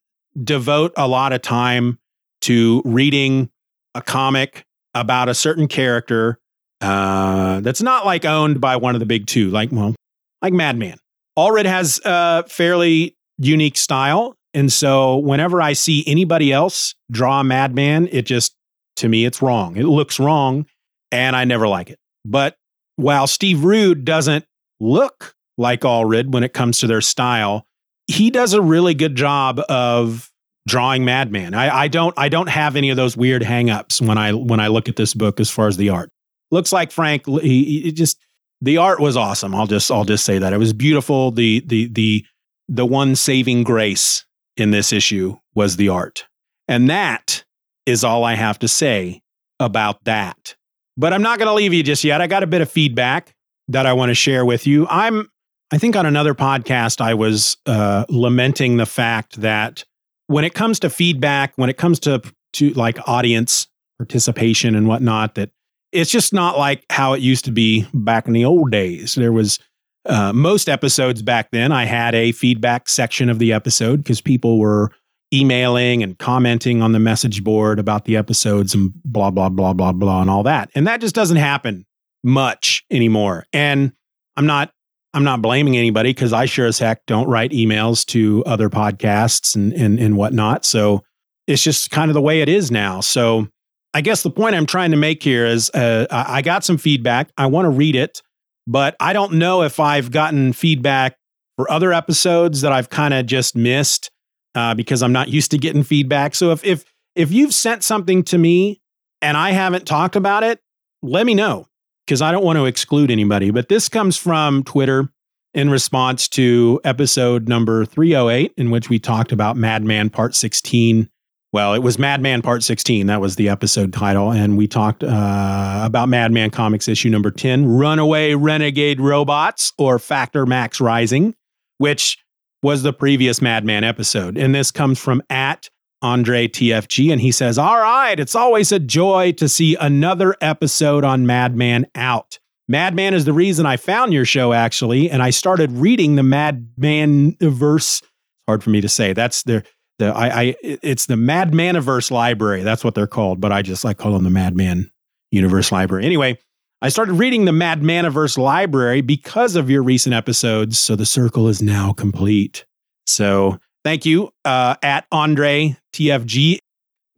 devote 0.41 0.93
a 0.97 1.07
lot 1.07 1.33
of 1.33 1.41
time 1.41 1.99
to 2.41 2.81
reading 2.85 3.49
a 3.97 4.01
comic 4.01 4.63
about 4.93 5.27
a 5.27 5.33
certain 5.33 5.67
character 5.67 6.39
uh, 6.81 7.59
that's 7.61 7.81
not 7.81 8.05
like 8.05 8.23
owned 8.23 8.61
by 8.61 8.75
one 8.75 8.95
of 8.95 8.99
the 8.99 9.05
big 9.05 9.25
two, 9.25 9.49
like, 9.49 9.71
well, 9.71 9.95
like 10.41 10.53
Madman. 10.53 10.97
Allred 11.37 11.65
has 11.65 11.99
a 12.05 12.45
fairly 12.47 13.17
unique 13.37 13.77
style. 13.77 14.35
And 14.53 14.71
so 14.71 15.17
whenever 15.17 15.61
I 15.61 15.73
see 15.73 16.03
anybody 16.07 16.51
else 16.51 16.95
draw 17.11 17.43
Madman, 17.43 18.07
it 18.11 18.25
just, 18.25 18.55
to 18.97 19.09
me, 19.09 19.25
it's 19.25 19.41
wrong. 19.41 19.75
It 19.75 19.83
looks 19.83 20.19
wrong 20.19 20.65
and 21.11 21.35
I 21.35 21.45
never 21.45 21.67
like 21.67 21.89
it. 21.89 21.99
But 22.25 22.55
while 22.95 23.27
Steve 23.27 23.63
Rude 23.63 24.05
doesn't 24.05 24.45
look 24.79 25.35
like 25.57 25.81
Allred 25.81 26.31
when 26.31 26.43
it 26.43 26.53
comes 26.53 26.79
to 26.79 26.87
their 26.87 27.01
style, 27.01 27.65
he 28.07 28.29
does 28.29 28.53
a 28.53 28.61
really 28.61 28.93
good 28.93 29.15
job 29.15 29.59
of 29.69 30.31
drawing 30.67 31.05
Madman. 31.05 31.53
I, 31.53 31.75
I 31.75 31.87
don't 31.87 32.13
I 32.17 32.29
don't 32.29 32.49
have 32.49 32.75
any 32.75 32.89
of 32.91 32.97
those 32.97 33.17
weird 33.17 33.41
hangups 33.41 34.05
when 34.05 34.17
I 34.17 34.33
when 34.33 34.59
I 34.59 34.67
look 34.67 34.87
at 34.87 34.97
this 34.97 35.13
book 35.13 35.39
as 35.39 35.49
far 35.49 35.67
as 35.67 35.77
the 35.77 35.89
art. 35.89 36.11
Looks 36.51 36.71
like 36.71 36.91
Frank. 36.91 37.25
He, 37.25 37.81
he 37.81 37.91
just 37.91 38.19
the 38.61 38.77
art 38.77 38.99
was 38.99 39.17
awesome. 39.17 39.55
I'll 39.55 39.67
just 39.67 39.89
I'll 39.89 40.05
just 40.05 40.25
say 40.25 40.37
that 40.37 40.53
it 40.53 40.57
was 40.57 40.73
beautiful. 40.73 41.31
The 41.31 41.63
the 41.65 41.87
the 41.87 42.25
the 42.67 42.85
one 42.85 43.15
saving 43.15 43.63
grace 43.63 44.25
in 44.57 44.71
this 44.71 44.91
issue 44.91 45.37
was 45.55 45.77
the 45.77 45.89
art, 45.89 46.27
and 46.67 46.89
that 46.89 47.43
is 47.85 48.03
all 48.03 48.23
I 48.23 48.35
have 48.35 48.59
to 48.59 48.67
say 48.67 49.21
about 49.59 50.03
that. 50.03 50.55
But 50.97 51.13
I'm 51.13 51.21
not 51.21 51.39
going 51.39 51.47
to 51.47 51.53
leave 51.53 51.73
you 51.73 51.83
just 51.83 52.03
yet. 52.03 52.21
I 52.21 52.27
got 52.27 52.43
a 52.43 52.47
bit 52.47 52.61
of 52.61 52.69
feedback 52.69 53.33
that 53.69 53.85
I 53.85 53.93
want 53.93 54.09
to 54.09 54.15
share 54.15 54.45
with 54.45 54.67
you. 54.67 54.87
I'm 54.89 55.29
I 55.71 55.77
think 55.77 55.95
on 55.95 56.05
another 56.05 56.33
podcast 56.33 57.01
I 57.01 57.13
was 57.13 57.57
uh, 57.65 58.05
lamenting 58.09 58.77
the 58.77 58.85
fact 58.85 59.41
that 59.41 59.83
when 60.27 60.45
it 60.45 60.53
comes 60.53 60.79
to 60.81 60.89
feedback, 60.89 61.53
when 61.55 61.69
it 61.69 61.77
comes 61.77 61.99
to 62.01 62.21
to 62.53 62.69
like 62.71 62.97
audience 63.07 63.67
participation 63.97 64.75
and 64.75 64.87
whatnot, 64.87 65.35
that 65.35 65.49
it's 65.91 66.11
just 66.11 66.33
not 66.33 66.57
like 66.57 66.85
how 66.89 67.13
it 67.13 67.21
used 67.21 67.45
to 67.45 67.51
be 67.51 67.85
back 67.93 68.27
in 68.27 68.33
the 68.33 68.45
old 68.45 68.71
days. 68.71 69.15
There 69.15 69.31
was 69.31 69.59
uh, 70.05 70.31
most 70.33 70.69
episodes 70.69 71.21
back 71.21 71.49
then. 71.51 71.71
I 71.71 71.85
had 71.85 72.15
a 72.15 72.31
feedback 72.31 72.87
section 72.89 73.29
of 73.29 73.39
the 73.39 73.53
episode 73.53 73.97
because 73.97 74.21
people 74.21 74.59
were 74.59 74.91
emailing 75.33 76.03
and 76.03 76.17
commenting 76.17 76.81
on 76.81 76.93
the 76.93 76.99
message 76.99 77.43
board 77.43 77.79
about 77.79 78.05
the 78.05 78.15
episodes 78.15 78.73
and 78.73 78.91
blah 79.03 79.31
blah 79.31 79.49
blah 79.49 79.73
blah 79.73 79.91
blah 79.91 80.21
and 80.21 80.29
all 80.29 80.43
that. 80.43 80.69
And 80.75 80.87
that 80.87 81.01
just 81.01 81.15
doesn't 81.15 81.37
happen 81.37 81.85
much 82.23 82.83
anymore. 82.91 83.45
And 83.53 83.93
I'm 84.35 84.45
not 84.45 84.71
I'm 85.17 85.23
not 85.23 85.41
blaming 85.41 85.75
anybody 85.75 86.11
because 86.11 86.31
I 86.31 86.45
sure 86.45 86.67
as 86.67 86.77
heck 86.77 87.03
don't 87.07 87.27
write 87.27 87.49
emails 87.49 88.05
to 88.09 88.43
other 88.45 88.69
podcasts 88.69 89.55
and, 89.55 89.73
and, 89.73 89.99
and 89.99 90.15
whatnot. 90.15 90.63
So 90.63 91.03
it's 91.47 91.63
just 91.63 91.89
kind 91.89 92.11
of 92.11 92.13
the 92.13 92.21
way 92.21 92.41
it 92.41 92.49
is 92.49 92.69
now. 92.69 92.99
So 92.99 93.47
I 93.95 94.01
guess 94.01 94.21
the 94.21 94.29
point 94.29 94.53
I'm 94.53 94.67
trying 94.67 94.91
to 94.91 94.97
make 94.97 95.23
here 95.23 95.47
is 95.47 95.71
uh, 95.71 96.05
I 96.11 96.43
got 96.43 96.63
some 96.63 96.77
feedback. 96.77 97.31
I 97.35 97.47
want 97.47 97.65
to 97.65 97.71
read 97.71 97.95
it, 97.95 98.21
but 98.67 98.95
I 98.99 99.13
don't 99.13 99.33
know 99.33 99.63
if 99.63 99.79
I've 99.79 100.11
gotten 100.11 100.53
feedback 100.53 101.15
for 101.55 101.69
other 101.71 101.91
episodes 101.93 102.61
that 102.61 102.71
I've 102.71 102.91
kind 102.91 103.15
of 103.15 103.25
just 103.25 103.55
missed 103.55 104.11
uh, 104.53 104.75
because 104.75 105.01
I'm 105.01 105.13
not 105.13 105.29
used 105.29 105.49
to 105.49 105.57
getting 105.57 105.81
feedback. 105.81 106.35
So 106.35 106.51
if 106.51 106.63
if 106.63 106.85
if 107.15 107.31
you've 107.31 107.55
sent 107.55 107.83
something 107.83 108.21
to 108.25 108.37
me 108.37 108.81
and 109.23 109.35
I 109.35 109.49
haven't 109.49 109.87
talked 109.87 110.15
about 110.15 110.43
it, 110.43 110.59
let 111.01 111.25
me 111.25 111.33
know 111.33 111.66
because 112.07 112.21
I 112.21 112.31
don't 112.31 112.43
want 112.43 112.57
to 112.57 112.65
exclude 112.65 113.11
anybody. 113.11 113.51
But 113.51 113.67
this 113.67 113.89
comes 113.89 114.15
from 114.15 114.63
Twitter 114.63 115.09
in 115.53 115.69
response 115.69 116.29
to 116.29 116.79
episode 116.85 117.49
number 117.49 117.83
308, 117.83 118.53
in 118.57 118.71
which 118.71 118.89
we 118.89 118.97
talked 118.97 119.33
about 119.33 119.57
Madman 119.57 120.09
Part 120.09 120.33
16. 120.33 121.09
Well, 121.51 121.73
it 121.73 121.79
was 121.79 121.99
Madman 121.99 122.41
Part 122.41 122.63
16. 122.63 123.07
That 123.07 123.19
was 123.19 123.35
the 123.35 123.49
episode 123.49 123.91
title. 123.91 124.31
And 124.31 124.57
we 124.57 124.67
talked 124.67 125.03
uh, 125.03 125.81
about 125.83 126.07
Madman 126.07 126.49
Comics 126.49 126.87
issue 126.87 127.09
number 127.09 127.31
10, 127.31 127.65
Runaway 127.67 128.35
Renegade 128.35 129.01
Robots 129.01 129.73
or 129.77 129.99
Factor 129.99 130.45
Max 130.45 130.79
Rising, 130.79 131.35
which 131.77 132.23
was 132.63 132.83
the 132.83 132.93
previous 132.93 133.41
Madman 133.41 133.83
episode. 133.83 134.37
And 134.37 134.55
this 134.55 134.71
comes 134.71 134.99
from 134.99 135.21
at 135.29 135.69
Andre 136.01 136.47
TFG, 136.47 137.11
and 137.11 137.19
he 137.19 137.31
says, 137.31 137.57
All 137.57 137.79
right, 137.79 138.19
it's 138.19 138.35
always 138.35 138.71
a 138.71 138.79
joy 138.79 139.31
to 139.33 139.49
see 139.49 139.75
another 139.75 140.35
episode 140.41 141.03
on 141.03 141.25
Madman 141.25 141.87
out. 141.95 142.39
Madman 142.67 143.13
is 143.13 143.25
the 143.25 143.33
reason 143.33 143.65
I 143.65 143.77
found 143.77 144.13
your 144.13 144.25
show, 144.25 144.53
actually, 144.53 145.09
and 145.09 145.23
I 145.23 145.29
started 145.29 145.71
reading 145.71 146.15
the 146.15 146.23
Madman 146.23 147.35
verse. 147.39 148.01
Hard 148.47 148.63
for 148.63 148.69
me 148.69 148.81
to 148.81 148.89
say. 148.89 149.13
That's 149.13 149.43
the 149.43 149.63
the 149.99 150.07
I, 150.07 150.41
I 150.41 150.55
it's 150.61 151.07
the 151.07 151.15
Madmaniverse 151.15 152.11
library. 152.11 152.63
That's 152.63 152.83
what 152.83 152.93
they're 152.93 153.07
called, 153.07 153.41
but 153.41 153.51
I 153.51 153.61
just 153.61 153.83
like 153.83 153.97
call 153.97 154.13
them 154.13 154.23
the 154.23 154.29
Madman 154.29 154.91
Universe 155.31 155.71
Library. 155.71 156.05
Anyway, 156.05 156.37
I 156.81 156.89
started 156.89 157.13
reading 157.13 157.45
the 157.45 157.51
Madmaniverse 157.51 158.37
library 158.37 159.01
because 159.01 159.55
of 159.55 159.69
your 159.69 159.81
recent 159.81 160.13
episodes, 160.13 160.77
so 160.77 160.95
the 160.95 161.05
circle 161.05 161.47
is 161.47 161.61
now 161.61 161.93
complete. 161.93 162.65
So 163.07 163.59
Thank 163.87 164.05
you 164.05 164.31
uh, 164.43 164.75
at 164.83 165.05
Andre 165.13 165.77
TFG. 165.97 166.59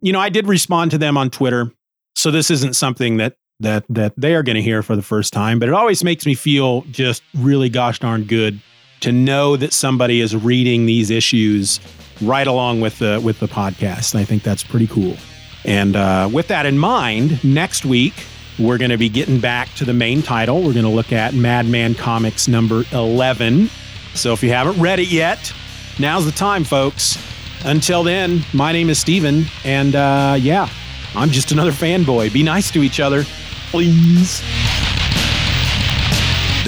You 0.02 0.14
know, 0.14 0.20
I 0.20 0.30
did 0.30 0.48
respond 0.48 0.92
to 0.92 0.98
them 0.98 1.18
on 1.18 1.30
Twitter, 1.30 1.72
so 2.16 2.32
this 2.32 2.50
isn't 2.50 2.76
something 2.76 3.18
that 3.18 3.36
that 3.60 3.84
that 3.90 4.14
they 4.16 4.36
are 4.36 4.44
going 4.44 4.56
to 4.56 4.62
hear 4.62 4.82
for 4.82 4.96
the 4.96 5.02
first 5.02 5.34
time. 5.34 5.60
But 5.60 5.70
it 5.70 5.76
always 5.76 6.04
makes 6.04 6.26
me 6.26 6.34
feel 6.34 6.82
just 6.84 7.22
really 7.36 7.70
gosh 7.70 8.00
darn 8.00 8.24
good 8.24 8.62
to 9.02 9.12
know 9.12 9.58
that 9.58 9.74
somebody 9.74 10.22
is 10.22 10.36
reading 10.36 10.86
these 10.86 11.10
issues 11.10 11.80
right 12.22 12.48
along 12.48 12.82
with 12.82 13.00
the 13.00 13.22
with 13.24 13.40
the 13.40 13.48
podcast. 13.48 14.14
And 14.14 14.22
I 14.22 14.26
think 14.26 14.44
that's 14.44 14.64
pretty 14.64 14.88
cool. 14.88 15.18
And 15.66 15.96
uh, 15.98 16.30
with 16.32 16.48
that 16.48 16.66
in 16.66 16.78
mind, 16.78 17.44
next 17.44 17.86
week 17.86 18.14
we're 18.58 18.78
going 18.78 18.92
to 18.92 18.98
be 18.98 19.10
getting 19.10 19.40
back 19.40 19.74
to 19.76 19.86
the 19.86 19.94
main 19.94 20.22
title. 20.22 20.58
We're 20.58 20.74
going 20.74 20.86
to 20.86 20.90
look 20.90 21.12
at 21.12 21.34
Madman 21.34 21.96
Comics 21.96 22.48
number 22.48 22.84
eleven. 22.94 23.70
So 24.16 24.32
if 24.32 24.42
you 24.42 24.52
haven't 24.52 24.82
read 24.82 25.00
it 25.00 25.10
yet, 25.10 25.54
now's 26.00 26.26
the 26.26 26.32
time, 26.32 26.64
folks. 26.64 27.18
Until 27.66 28.04
then, 28.04 28.44
my 28.54 28.72
name 28.72 28.90
is 28.90 29.00
Steeven, 29.00 29.46
and 29.66 29.96
uh, 29.96 30.38
yeah, 30.40 30.70
I'm 31.16 31.30
just 31.30 31.52
another 31.52 31.72
fanboy. 31.72 32.32
Be 32.32 32.44
nice 32.44 32.72
to 32.72 32.84
each 32.84 33.00
other, 33.00 33.24
please. 33.72 34.42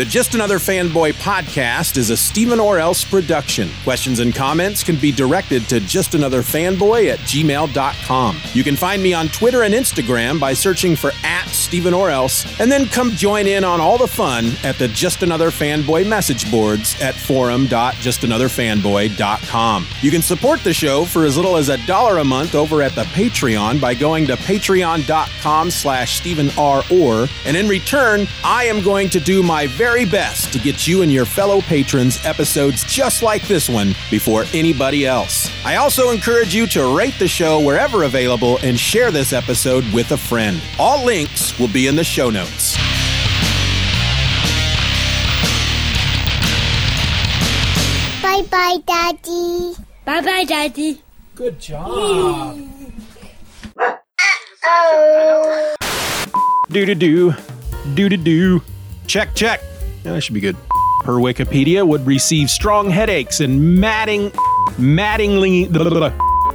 The 0.02 0.06
Just 0.06 0.34
Another 0.34 0.58
Fanboy 0.58 1.14
podcast 1.14 1.96
is 1.96 2.10
a 2.10 2.18
Steeven 2.18 2.58
OrrElse 2.58 3.08
production. 3.08 3.70
Questions 3.84 4.18
and 4.18 4.34
comments 4.34 4.84
can 4.84 4.96
be 4.96 5.12
directed 5.12 5.70
to 5.70 5.80
justanotherfanboy 5.80 7.14
at 7.14 7.20
gmail.com. 7.20 8.38
You 8.56 8.64
can 8.64 8.76
find 8.76 9.04
me 9.04 9.14
on 9.14 9.28
Twitter 9.28 9.62
and 9.62 9.76
Instagram 9.76 10.40
by 10.40 10.54
searching 10.54 10.96
for 10.96 11.12
at 11.24 11.48
Steeven 11.50 11.94
OrrElse, 11.94 12.60
and 12.60 12.72
then 12.72 12.88
come 12.88 13.12
join 13.12 13.46
in 13.46 13.64
on 13.64 13.80
all 13.80 14.00
the 14.00 14.08
fun 14.08 14.54
at 14.64 14.80
the 14.80 14.88
Just 14.88 15.22
Another 15.22 15.52
Fanboy 15.52 16.08
message 16.08 16.50
boards 16.50 17.00
at 17.00 17.14
forum.justanotherfanboy.com. 17.14 19.88
You 20.02 20.10
can 20.10 20.24
support 20.24 20.64
the 20.64 20.74
show 20.74 21.06
for 21.06 21.26
as 21.26 21.38
little 21.38 21.58
as 21.58 21.70
a 21.70 21.78
dollar 21.86 22.18
a 22.18 22.24
month 22.24 22.56
over 22.56 22.82
at 22.82 22.96
the 22.96 23.04
Patreon 23.04 23.80
by 23.80 23.94
going 23.94 24.26
to 24.26 24.36
patreon.com 24.36 25.70
slash 25.70 26.18
Steeven 26.18 26.50
R. 26.58 26.82
Orr, 26.92 27.28
and 27.46 27.56
in 27.56 27.68
return, 27.68 28.26
I 28.44 28.64
am 28.64 28.82
going 28.82 29.08
to 29.12 29.20
do 29.20 29.44
my 29.44 29.68
very 29.68 29.91
very 29.92 30.06
best 30.06 30.54
to 30.54 30.60
get 30.60 30.88
you 30.88 31.02
and 31.02 31.12
your 31.12 31.26
fellow 31.26 31.60
patrons 31.60 32.24
episodes 32.24 32.86
just 32.86 33.22
like 33.22 33.46
this 33.50 33.68
one 33.68 33.94
before 34.10 34.46
anybody 34.54 35.06
else. 35.06 35.52
I 35.66 35.76
also 35.76 36.12
encourage 36.12 36.56
you 36.56 36.66
to 36.68 36.96
rate 36.96 37.16
the 37.20 37.28
show 37.28 37.60
wherever 37.60 38.04
available 38.04 38.58
and 38.64 38.80
share 38.80 39.12
this 39.12 39.34
episode 39.34 39.84
with 39.94 40.14
a 40.14 40.18
friend. 40.18 40.62
All 40.80 41.04
links 41.04 41.60
will 41.60 41.68
be 41.68 41.88
in 41.88 41.98
the 41.98 42.06
show 42.06 42.30
notes. 42.30 42.78
Bye 48.22 48.44
bye, 48.50 48.78
Daddy. 48.88 49.74
Bye 50.06 50.22
bye, 50.22 50.46
Daddy. 50.48 51.02
Good 51.36 51.60
job. 51.60 51.92
Oh. 54.64 55.76
Do 56.70 56.86
do 56.86 56.96
do. 56.96 57.34
Do 57.94 58.08
do 58.08 58.16
do. 58.16 58.62
Check, 59.06 59.36
check. 59.36 59.60
Yeah, 60.04 60.14
that 60.14 60.22
should 60.22 60.34
be 60.34 60.40
good. 60.40 60.56
Her 61.04 61.14
Wikipedia, 61.14 61.88
would 61.88 62.06
receive 62.06 62.50
strong 62.50 62.90
headaches 62.90 63.40
and 63.40 63.80
matting, 63.80 64.32
mattingly, 64.78 65.70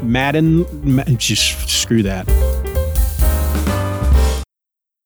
madden, 0.02 0.66
ma- 0.82 1.04
just 1.16 1.68
screw 1.68 2.02
that. 2.04 2.26